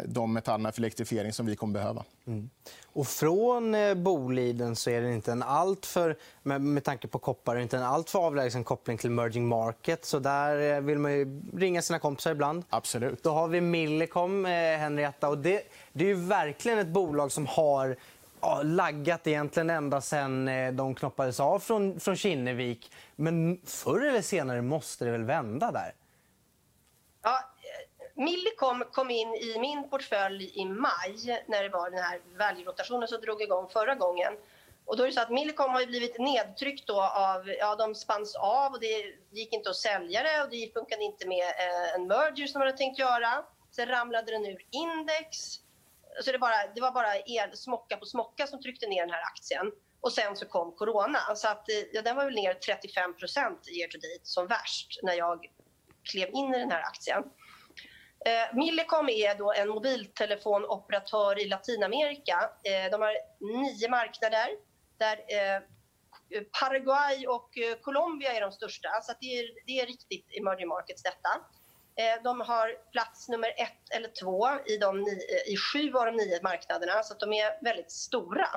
de 0.05 0.33
metallerna 0.33 0.71
för 0.71 0.81
elektrifiering 0.81 1.33
som 1.33 1.45
vi 1.45 1.55
kommer 1.55 1.73
behöva. 1.73 2.03
Mm. 2.27 2.49
Och 2.85 3.07
från 3.07 3.75
Boliden 4.03 4.75
så 4.75 4.89
är 4.89 5.01
det 5.01 5.13
inte 5.13 5.31
en 5.31 5.43
allt 5.43 5.85
för, 5.85 6.17
med, 6.43 6.61
med 6.61 6.83
tanke 6.83 7.07
på 7.07 7.19
koppar, 7.19 7.57
inte 7.57 7.77
en 7.77 7.83
allt 7.83 8.09
för 8.09 8.19
avlägsen 8.19 8.63
koppling 8.63 8.97
till 8.97 9.09
emerging 9.09 9.47
market. 9.47 10.05
Så 10.05 10.19
där 10.19 10.81
vill 10.81 10.97
man 10.97 11.11
ju 11.11 11.41
ringa 11.53 11.81
sina 11.81 11.99
kompisar 11.99 12.31
ibland. 12.31 12.63
Absolut. 12.69 13.23
Då 13.23 13.29
har 13.29 13.47
vi 13.47 13.61
Millicom, 13.61 14.45
eh, 14.45 14.51
Henrietta. 14.51 15.29
Och 15.29 15.37
det, 15.37 15.63
det 15.93 16.03
är 16.03 16.07
ju 16.07 16.25
verkligen 16.27 16.79
ett 16.79 16.87
bolag 16.87 17.31
som 17.31 17.45
har 17.45 17.97
ja, 18.41 18.61
laggat 18.63 19.27
egentligen 19.27 19.69
ända 19.69 20.01
sen 20.01 20.47
eh, 20.47 20.73
de 20.73 20.95
knoppades 20.95 21.39
av 21.39 21.59
från, 21.59 21.99
från 21.99 22.15
Kinnevik. 22.15 22.91
Men 23.15 23.61
förr 23.65 24.05
eller 24.05 24.21
senare 24.21 24.61
måste 24.61 25.05
det 25.05 25.11
väl 25.11 25.23
vända 25.23 25.71
där? 25.71 25.93
Ja, 27.23 27.29
eh, 27.29 27.56
Millicom 28.17 28.83
kom 28.91 29.09
in 29.09 29.35
i 29.35 29.59
min 29.59 29.89
portfölj 29.89 30.51
i 30.53 30.65
maj 30.65 31.43
när 31.47 31.63
det 31.63 31.69
var 31.69 31.89
den 31.89 32.03
här 32.03 32.21
value 32.37 33.07
som 33.07 33.21
drog 33.21 33.41
igång 33.41 33.69
förra 33.69 33.95
gången. 33.95 34.33
Och 34.85 34.97
då 34.97 35.03
är 35.03 35.07
det 35.07 35.13
så 35.13 35.21
att 35.21 35.29
Millicom 35.29 35.71
har 35.71 35.85
blivit 35.85 36.19
nedtryckt 36.19 36.87
då 36.87 37.01
av, 37.01 37.49
ja 37.49 37.75
de 37.75 37.95
spanns 37.95 38.35
av 38.35 38.73
och 38.73 38.79
det 38.79 39.13
gick 39.31 39.53
inte 39.53 39.69
att 39.69 39.75
sälja 39.75 40.23
det 40.23 40.43
och 40.43 40.49
det 40.49 40.73
funkade 40.73 41.03
inte 41.03 41.27
med 41.27 41.45
eh, 41.45 41.95
en 41.95 42.07
merger 42.07 42.47
som 42.47 42.59
man 42.59 42.67
hade 42.67 42.77
tänkt 42.77 42.99
göra. 42.99 43.43
Sen 43.71 43.87
ramlade 43.87 44.31
den 44.31 44.45
ur 44.45 44.65
index. 44.71 45.37
Så 46.23 46.31
det, 46.31 46.39
bara, 46.39 46.67
det 46.75 46.81
var 46.81 46.91
bara 46.91 47.15
el, 47.17 47.57
smocka 47.57 47.97
på 47.97 48.05
smocka 48.05 48.47
som 48.47 48.61
tryckte 48.61 48.87
ner 48.87 49.01
den 49.01 49.09
här 49.09 49.23
aktien. 49.23 49.71
Och 50.01 50.13
sen 50.13 50.35
så 50.35 50.45
kom 50.45 50.71
corona. 50.71 51.19
Så 51.35 51.47
att, 51.47 51.69
eh, 51.69 51.75
ja, 51.93 52.01
den 52.01 52.15
var 52.15 52.25
väl 52.25 52.35
ner 52.35 52.53
35 52.53 53.11
year 53.11 53.87
to 53.87 53.97
date 53.97 54.23
som 54.23 54.47
värst 54.47 54.99
när 55.03 55.13
jag 55.13 55.47
klev 56.03 56.29
in 56.33 56.55
i 56.55 56.59
den 56.59 56.71
här 56.71 56.81
aktien. 56.81 57.23
Eh, 58.27 58.55
Millicom 58.55 59.09
är 59.09 59.35
då 59.35 59.53
en 59.53 59.69
mobiltelefonoperatör 59.69 61.39
i 61.39 61.47
Latinamerika. 61.47 62.49
Eh, 62.63 62.91
de 62.91 63.01
har 63.01 63.13
nio 63.39 63.89
marknader 63.89 64.49
där 64.97 65.17
eh, 65.17 65.61
Paraguay 66.59 67.27
och 67.27 67.57
eh, 67.57 67.77
Colombia 67.81 68.33
är 68.33 68.41
de 68.41 68.51
största. 68.51 68.89
Så 69.01 69.13
det, 69.21 69.39
är, 69.39 69.49
det 69.65 69.79
är 69.79 69.85
riktigt 69.85 70.25
emerging 70.39 70.67
markets 70.67 71.03
detta. 71.03 71.29
Eh, 71.99 72.23
de 72.23 72.41
har 72.41 72.91
plats 72.91 73.29
nummer 73.29 73.49
ett 73.57 73.95
eller 73.95 74.09
två 74.21 74.47
i, 74.65 74.77
de, 74.77 74.99
eh, 74.99 75.53
i 75.53 75.57
sju 75.57 75.93
av 75.93 76.05
de 76.05 76.15
nio 76.15 76.39
marknaderna, 76.43 77.03
så 77.03 77.13
de 77.13 77.33
är 77.33 77.63
väldigt 77.63 77.91
stora. 77.91 78.49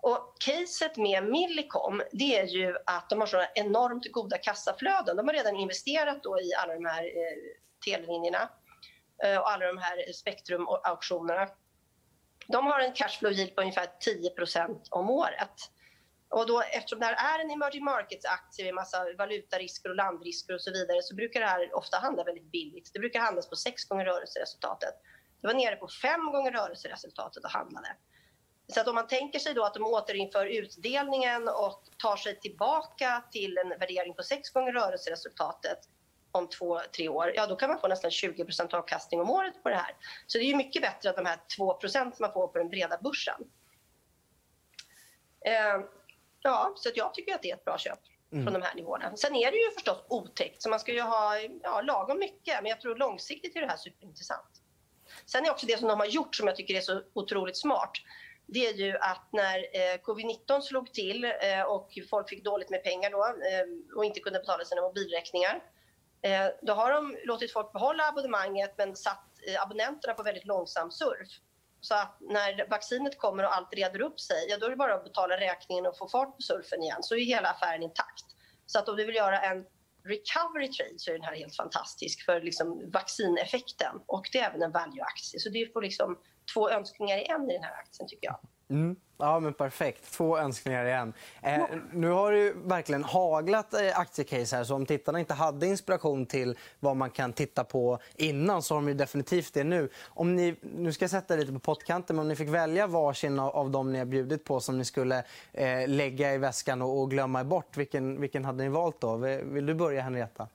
Och 0.00 0.34
caset 0.40 0.96
med 0.96 1.24
Millicom 1.24 2.02
det 2.12 2.38
är 2.38 2.46
ju 2.46 2.76
att 2.86 3.10
de 3.10 3.20
har 3.20 3.26
så 3.26 3.44
enormt 3.54 4.12
goda 4.12 4.38
kassaflöden. 4.38 5.16
De 5.16 5.28
har 5.28 5.34
redan 5.34 5.56
investerat 5.56 6.22
då 6.22 6.40
i 6.40 6.54
alla 6.54 6.74
de 6.74 6.84
här 6.84 7.04
eh, 7.04 7.36
telelinjerna 7.84 8.48
Eh, 9.24 9.38
och 9.38 9.50
alla 9.50 9.66
de 9.66 9.78
här 9.78 10.12
spektrumauktionerna. 10.12 11.48
De 12.46 12.66
har 12.66 12.80
en 12.80 12.92
cashflow 12.92 13.32
yield 13.32 13.54
på 13.54 13.60
ungefär 13.60 13.86
10% 14.00 14.88
om 14.90 15.10
året. 15.10 15.70
Och 16.30 16.46
då, 16.46 16.62
eftersom 16.62 16.98
det 16.98 17.06
här 17.06 17.38
är 17.38 17.44
en 17.44 17.50
emerging 17.50 17.84
markets-aktie 17.84 18.64
med 18.64 18.74
massa 18.74 19.06
valutarisker 19.18 19.88
och 19.88 19.96
landrisker 19.96 20.54
och 20.54 20.60
så 20.60 20.70
vidare 20.70 21.02
så 21.02 21.14
brukar 21.14 21.40
det 21.40 21.46
här 21.46 21.76
ofta 21.76 21.96
handla 21.96 22.24
väldigt 22.24 22.52
billigt. 22.52 22.90
Det 22.92 22.98
brukar 22.98 23.20
handlas 23.20 23.48
på 23.48 23.56
sex 23.56 23.84
gånger 23.84 24.04
rörelseresultatet. 24.04 24.94
Det 25.40 25.46
var 25.46 25.54
nere 25.54 25.76
på 25.76 25.88
fem 26.02 26.32
gånger 26.32 26.52
rörelseresultatet 26.52 27.44
och 27.44 27.50
handlade. 27.50 27.96
Så 28.72 28.80
att 28.80 28.88
om 28.88 28.94
man 28.94 29.06
tänker 29.06 29.38
sig 29.38 29.54
då 29.54 29.64
att 29.64 29.74
de 29.74 29.84
återinför 29.84 30.46
utdelningen 30.46 31.48
och 31.48 31.82
tar 31.98 32.16
sig 32.16 32.40
tillbaka 32.40 33.24
till 33.32 33.58
en 33.58 33.68
värdering 33.68 34.14
på 34.14 34.22
sex 34.22 34.50
gånger 34.50 34.72
rörelseresultatet 34.72 35.78
om 36.32 36.48
två, 36.48 36.80
tre 36.96 37.08
år, 37.08 37.32
ja 37.34 37.46
då 37.46 37.56
kan 37.56 37.70
man 37.70 37.80
få 37.80 37.88
nästan 37.88 38.10
20% 38.10 38.74
avkastning 38.74 39.20
om 39.20 39.30
året 39.30 39.62
på 39.62 39.68
det 39.68 39.76
här. 39.76 39.96
Så 40.26 40.38
det 40.38 40.44
är 40.44 40.56
mycket 40.56 40.82
bättre 40.82 41.08
än 41.08 41.14
de 41.16 41.26
här 41.26 41.38
2% 41.58 42.12
man 42.20 42.32
får 42.32 42.48
på 42.48 42.58
den 42.58 42.68
breda 42.68 42.98
börsen. 43.02 43.44
Eh, 45.46 45.84
Ja, 46.42 46.72
så 46.76 46.90
jag 46.94 47.14
tycker 47.14 47.34
att 47.34 47.42
det 47.42 47.50
är 47.50 47.54
ett 47.54 47.64
bra 47.64 47.78
köp 47.78 47.98
mm. 48.32 48.44
från 48.44 48.52
de 48.52 48.62
här 48.62 48.74
nivåerna. 48.74 49.16
Sen 49.16 49.34
är 49.34 49.50
det 49.50 49.56
ju 49.56 49.70
förstås 49.70 50.04
otäckt, 50.08 50.62
så 50.62 50.70
man 50.70 50.80
ska 50.80 50.92
ju 50.92 51.00
ha 51.00 51.38
ja, 51.62 51.80
lagom 51.80 52.18
mycket. 52.18 52.62
Men 52.62 52.66
jag 52.66 52.80
tror 52.80 52.96
långsiktigt 52.96 53.56
är 53.56 53.60
det 53.60 53.66
här 53.66 53.76
superintressant. 53.76 54.62
Sen 55.26 55.46
är 55.46 55.50
också 55.50 55.66
det 55.66 55.78
som 55.78 55.88
de 55.88 56.00
har 56.00 56.06
gjort 56.06 56.34
som 56.34 56.46
jag 56.46 56.56
tycker 56.56 56.74
är 56.74 56.80
så 56.80 57.02
otroligt 57.12 57.56
smart. 57.56 57.92
Det 58.46 58.66
är 58.66 58.72
ju 58.72 58.96
att 58.96 59.28
när 59.32 59.58
eh, 59.58 59.98
covid-19 60.02 60.60
slog 60.60 60.92
till 60.92 61.24
eh, 61.24 61.62
och 61.66 61.98
folk 62.10 62.28
fick 62.28 62.44
dåligt 62.44 62.70
med 62.70 62.84
pengar 62.84 63.10
då 63.10 63.24
eh, 63.24 63.96
och 63.96 64.04
inte 64.04 64.20
kunde 64.20 64.38
betala 64.38 64.64
sina 64.64 64.82
mobilräkningar. 64.82 65.62
Eh, 66.22 66.46
då 66.62 66.72
har 66.72 66.92
de 66.92 67.18
låtit 67.24 67.52
folk 67.52 67.72
behålla 67.72 68.08
abonnemanget 68.08 68.74
men 68.78 68.96
satt 68.96 69.24
eh, 69.46 69.62
abonnenterna 69.62 70.14
på 70.14 70.22
väldigt 70.22 70.46
långsam 70.46 70.90
surf. 70.90 71.28
Så 71.80 71.94
att 71.94 72.16
när 72.20 72.70
vaccinet 72.70 73.18
kommer 73.18 73.44
och 73.44 73.56
allt 73.56 73.74
reder 73.74 74.00
upp 74.00 74.20
sig, 74.20 74.46
ja, 74.48 74.56
då 74.58 74.66
är 74.66 74.70
det 74.70 74.76
bara 74.76 74.94
att 74.94 75.04
betala 75.04 75.40
räkningen 75.40 75.86
och 75.86 75.98
få 75.98 76.08
fart 76.08 76.36
på 76.36 76.42
surfen 76.42 76.82
igen. 76.82 77.02
Så 77.02 77.14
är 77.14 77.20
hela 77.20 77.48
affären 77.48 77.82
intakt. 77.82 78.24
Så 78.66 78.78
att 78.78 78.88
om 78.88 78.96
du 78.96 79.04
vill 79.04 79.14
göra 79.14 79.40
en 79.40 79.66
recovery 80.04 80.72
trade 80.72 80.98
så 80.98 81.10
är 81.10 81.14
den 81.14 81.22
här 81.22 81.34
helt 81.34 81.56
fantastisk 81.56 82.24
för 82.24 82.40
liksom 82.40 82.90
vaccineffekten. 82.90 84.00
Och 84.06 84.28
det 84.32 84.38
är 84.38 84.48
även 84.48 84.62
en 84.62 84.72
value-aktie. 84.72 85.40
Så 85.40 85.48
det 85.48 85.72
får 85.72 85.82
liksom 85.82 86.18
två 86.54 86.70
önskningar 86.70 87.18
i 87.18 87.26
en 87.26 87.50
i 87.50 87.54
den 87.54 87.62
här 87.62 87.74
aktien 87.74 88.08
tycker 88.08 88.26
jag. 88.26 88.40
Mm. 88.70 88.96
Ja, 89.20 89.40
men 89.40 89.52
perfekt. 89.52 90.12
Två 90.12 90.38
önskningar 90.38 90.84
igen. 90.84 91.12
Eh, 91.42 91.62
nu 91.92 92.08
har 92.08 92.32
det 92.32 92.52
verkligen 92.56 93.04
haglat 93.04 93.74
eh, 93.74 93.98
aktiecase 93.98 94.56
här. 94.56 94.64
Så 94.64 94.74
om 94.74 94.86
tittarna 94.86 95.20
inte 95.20 95.34
hade 95.34 95.66
inspiration 95.66 96.26
till 96.26 96.58
vad 96.80 96.96
man 96.96 97.10
kan 97.10 97.32
titta 97.32 97.64
på 97.64 97.98
innan 98.16 98.62
så 98.62 98.74
har 98.74 98.80
de 98.80 98.88
ju 98.88 98.94
definitivt 98.94 99.54
det 99.54 99.64
nu. 99.64 99.88
Om 100.06 100.36
ni, 100.36 100.56
nu 100.60 100.92
ska 100.92 101.02
jag 101.02 101.10
sätta 101.10 101.36
lite 101.36 101.52
på 101.52 101.58
pottkanten, 101.58 102.16
men 102.16 102.20
om 102.22 102.28
ni 102.28 102.36
fick 102.36 102.48
välja 102.48 102.86
varsin 102.86 103.38
av, 103.38 103.70
dem 103.70 103.92
ni 103.92 103.98
har 103.98 104.06
bjudit 104.06 104.44
på 104.44 104.60
som 104.60 104.78
ni 104.78 104.84
skulle 104.84 105.24
eh, 105.52 105.88
lägga 105.88 106.34
i 106.34 106.38
väskan 106.38 106.82
och, 106.82 107.00
och 107.00 107.10
glömma 107.10 107.44
bort, 107.44 107.76
vilken, 107.76 108.20
vilken 108.20 108.44
hade 108.44 108.64
ni 108.64 108.68
valt 108.68 109.00
då? 109.00 109.16
Vill 109.42 109.66
du 109.66 109.74
börja, 109.74 110.02
Henrietta? 110.02 110.48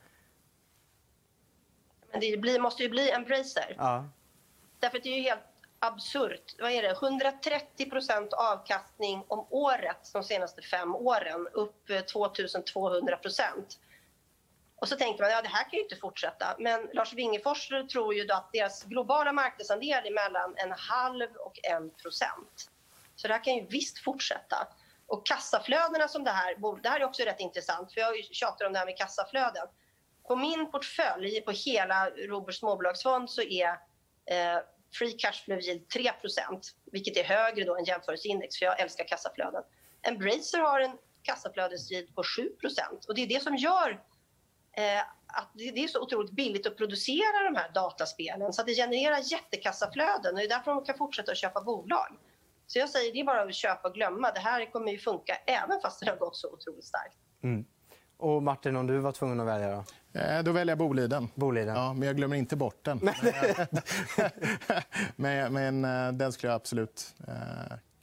Men 2.11 2.21
det 2.21 2.37
blir, 2.37 2.59
måste 2.59 2.83
ju 2.83 2.89
bli 2.89 3.11
Embracer. 3.11 3.75
Ja. 3.77 4.05
Därför 4.79 4.97
att 4.97 5.03
det 5.03 5.09
är 5.09 5.17
ju 5.17 5.21
helt 5.21 5.52
absurt. 5.83 6.55
Vad 6.59 6.71
är 6.71 6.81
det? 6.81 6.93
130% 6.93 8.33
avkastning 8.33 9.25
om 9.27 9.47
året 9.49 10.09
de 10.13 10.23
senaste 10.23 10.61
fem 10.61 10.95
åren. 10.95 11.47
Upp 11.53 11.89
eh, 11.89 11.95
2200% 11.95 13.77
Och 14.75 14.89
så 14.89 14.95
tänker 14.95 15.23
man 15.23 15.31
ja 15.31 15.41
det 15.41 15.47
här 15.47 15.63
kan 15.63 15.77
ju 15.77 15.83
inte 15.83 15.95
fortsätta. 15.95 16.55
Men 16.59 16.89
Lars 16.93 17.13
Wingefors 17.13 17.69
tror 17.91 18.13
ju 18.13 18.31
att 18.31 18.49
deras 18.53 18.83
globala 18.83 19.33
marknadsandel 19.33 20.05
är 20.05 20.13
mellan 20.13 20.53
en 20.57 20.71
halv 20.71 21.35
och 21.35 21.59
en 21.63 21.89
procent. 21.89 22.69
Så 23.15 23.27
det 23.27 23.33
här 23.33 23.43
kan 23.43 23.55
ju 23.55 23.65
visst 23.69 23.99
fortsätta. 23.99 24.67
Och 25.07 25.25
kassaflödena 25.25 26.07
som 26.07 26.23
det 26.23 26.31
här, 26.31 26.81
det 26.81 26.89
här 26.89 26.99
är 26.99 27.05
också 27.05 27.23
rätt 27.23 27.39
intressant 27.39 27.93
för 27.93 28.01
jag 28.01 28.15
tjatar 28.31 28.65
om 28.65 28.73
det 28.73 28.79
här 28.79 28.85
med 28.85 28.97
kassaflöden. 28.97 29.67
På 30.27 30.35
min 30.35 30.71
portfölj 30.71 31.41
på 31.41 31.51
hela 31.51 32.09
Roberts 32.09 32.59
småbolagsfond 32.59 33.29
så 33.29 33.41
är 33.41 33.69
eh, 34.25 34.59
free 34.93 35.11
cash 35.11 35.45
flow 35.45 35.59
yield 35.59 35.81
3% 35.95 36.61
vilket 36.91 37.17
är 37.17 37.23
högre 37.23 37.65
då 37.65 37.77
än 37.77 37.83
jämförelseindex, 37.83 38.59
för 38.59 38.65
jag 38.65 38.79
älskar 38.79 39.07
kassaflöden. 39.07 39.63
Embracer 40.01 40.59
har 40.59 40.79
en 40.79 40.97
kassaflödesyield 41.21 42.15
på 42.15 42.21
7% 42.21 43.07
och 43.07 43.15
det 43.15 43.21
är 43.21 43.27
det 43.27 43.43
som 43.43 43.55
gör 43.55 43.91
eh, 44.77 44.99
att 45.27 45.51
det 45.53 45.83
är 45.83 45.87
så 45.87 46.01
otroligt 46.01 46.31
billigt 46.31 46.67
att 46.67 46.77
producera 46.77 47.43
de 47.51 47.55
här 47.55 47.71
dataspelen 47.73 48.53
så 48.53 48.61
att 48.61 48.67
det 48.67 48.75
genererar 48.75 49.31
jättekassaflöden 49.31 50.33
och 50.33 50.39
det 50.39 50.45
är 50.45 50.49
därför 50.49 50.71
de 50.71 50.85
kan 50.85 50.97
fortsätta 50.97 51.31
att 51.31 51.37
köpa 51.37 51.61
bolag. 51.61 52.17
Så 52.67 52.79
jag 52.79 52.89
säger 52.89 53.13
det 53.13 53.19
är 53.19 53.23
bara 53.23 53.41
att 53.41 53.55
köpa 53.55 53.87
och 53.87 53.93
glömma. 53.93 54.31
Det 54.31 54.39
här 54.39 54.71
kommer 54.71 54.91
ju 54.91 54.97
funka 54.97 55.35
även 55.45 55.81
fast 55.81 55.99
det 55.99 56.09
har 56.09 56.17
gått 56.17 56.35
så 56.35 56.53
otroligt 56.53 56.85
starkt. 56.85 57.17
Mm. 57.43 57.65
Och 58.17 58.43
Martin, 58.43 58.75
om 58.75 58.87
du 58.87 58.99
var 58.99 59.11
tvungen 59.11 59.39
att 59.39 59.47
välja 59.47 59.71
då? 59.75 59.83
Eh, 60.13 60.43
då 60.43 60.51
väljer 60.51 60.71
jag 60.71 60.77
Boliden. 60.77 61.29
Boliden. 61.35 61.75
Ja, 61.75 61.93
men 61.93 62.07
jag 62.07 62.17
glömmer 62.17 62.35
inte 62.35 62.55
bort 62.55 62.85
den. 62.85 62.99
men, 65.15 65.53
men 65.53 65.85
eh, 65.85 66.11
den 66.13 66.31
skulle 66.31 66.51
jag 66.51 66.55
absolut 66.55 67.15
eh, 67.27 67.33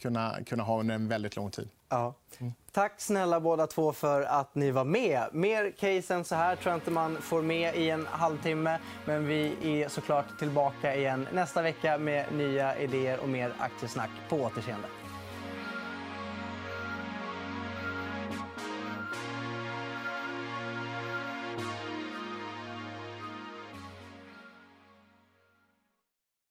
kunna, 0.02 0.36
kunna 0.46 0.62
ha 0.62 0.80
under 0.80 0.94
en 0.94 1.08
väldigt 1.08 1.36
lång 1.36 1.50
tid. 1.50 1.68
Ja. 1.88 2.14
Mm. 2.38 2.52
Tack 2.72 3.00
snälla 3.00 3.40
båda 3.40 3.66
två 3.66 3.92
för 3.92 4.22
att 4.22 4.54
ni 4.54 4.70
var 4.70 4.84
med. 4.84 5.22
Mer 5.32 5.70
case 5.70 6.14
än 6.14 6.24
så 6.24 6.34
här 6.34 6.56
tror 6.56 6.70
jag 6.72 6.76
inte 6.76 6.90
man 6.90 7.16
får 7.16 7.42
med 7.42 7.76
i 7.76 7.90
en 7.90 8.06
halvtimme. 8.06 8.78
Men 9.04 9.26
vi 9.26 9.56
är 9.82 9.88
såklart 9.88 10.38
tillbaka 10.38 10.94
igen 10.94 11.28
nästa 11.32 11.62
vecka 11.62 11.98
med 11.98 12.32
nya 12.32 12.78
idéer 12.78 13.20
och 13.20 13.28
mer 13.28 13.52
aktiesnack. 13.58 14.10
På 14.28 14.36
återseende. 14.36 14.88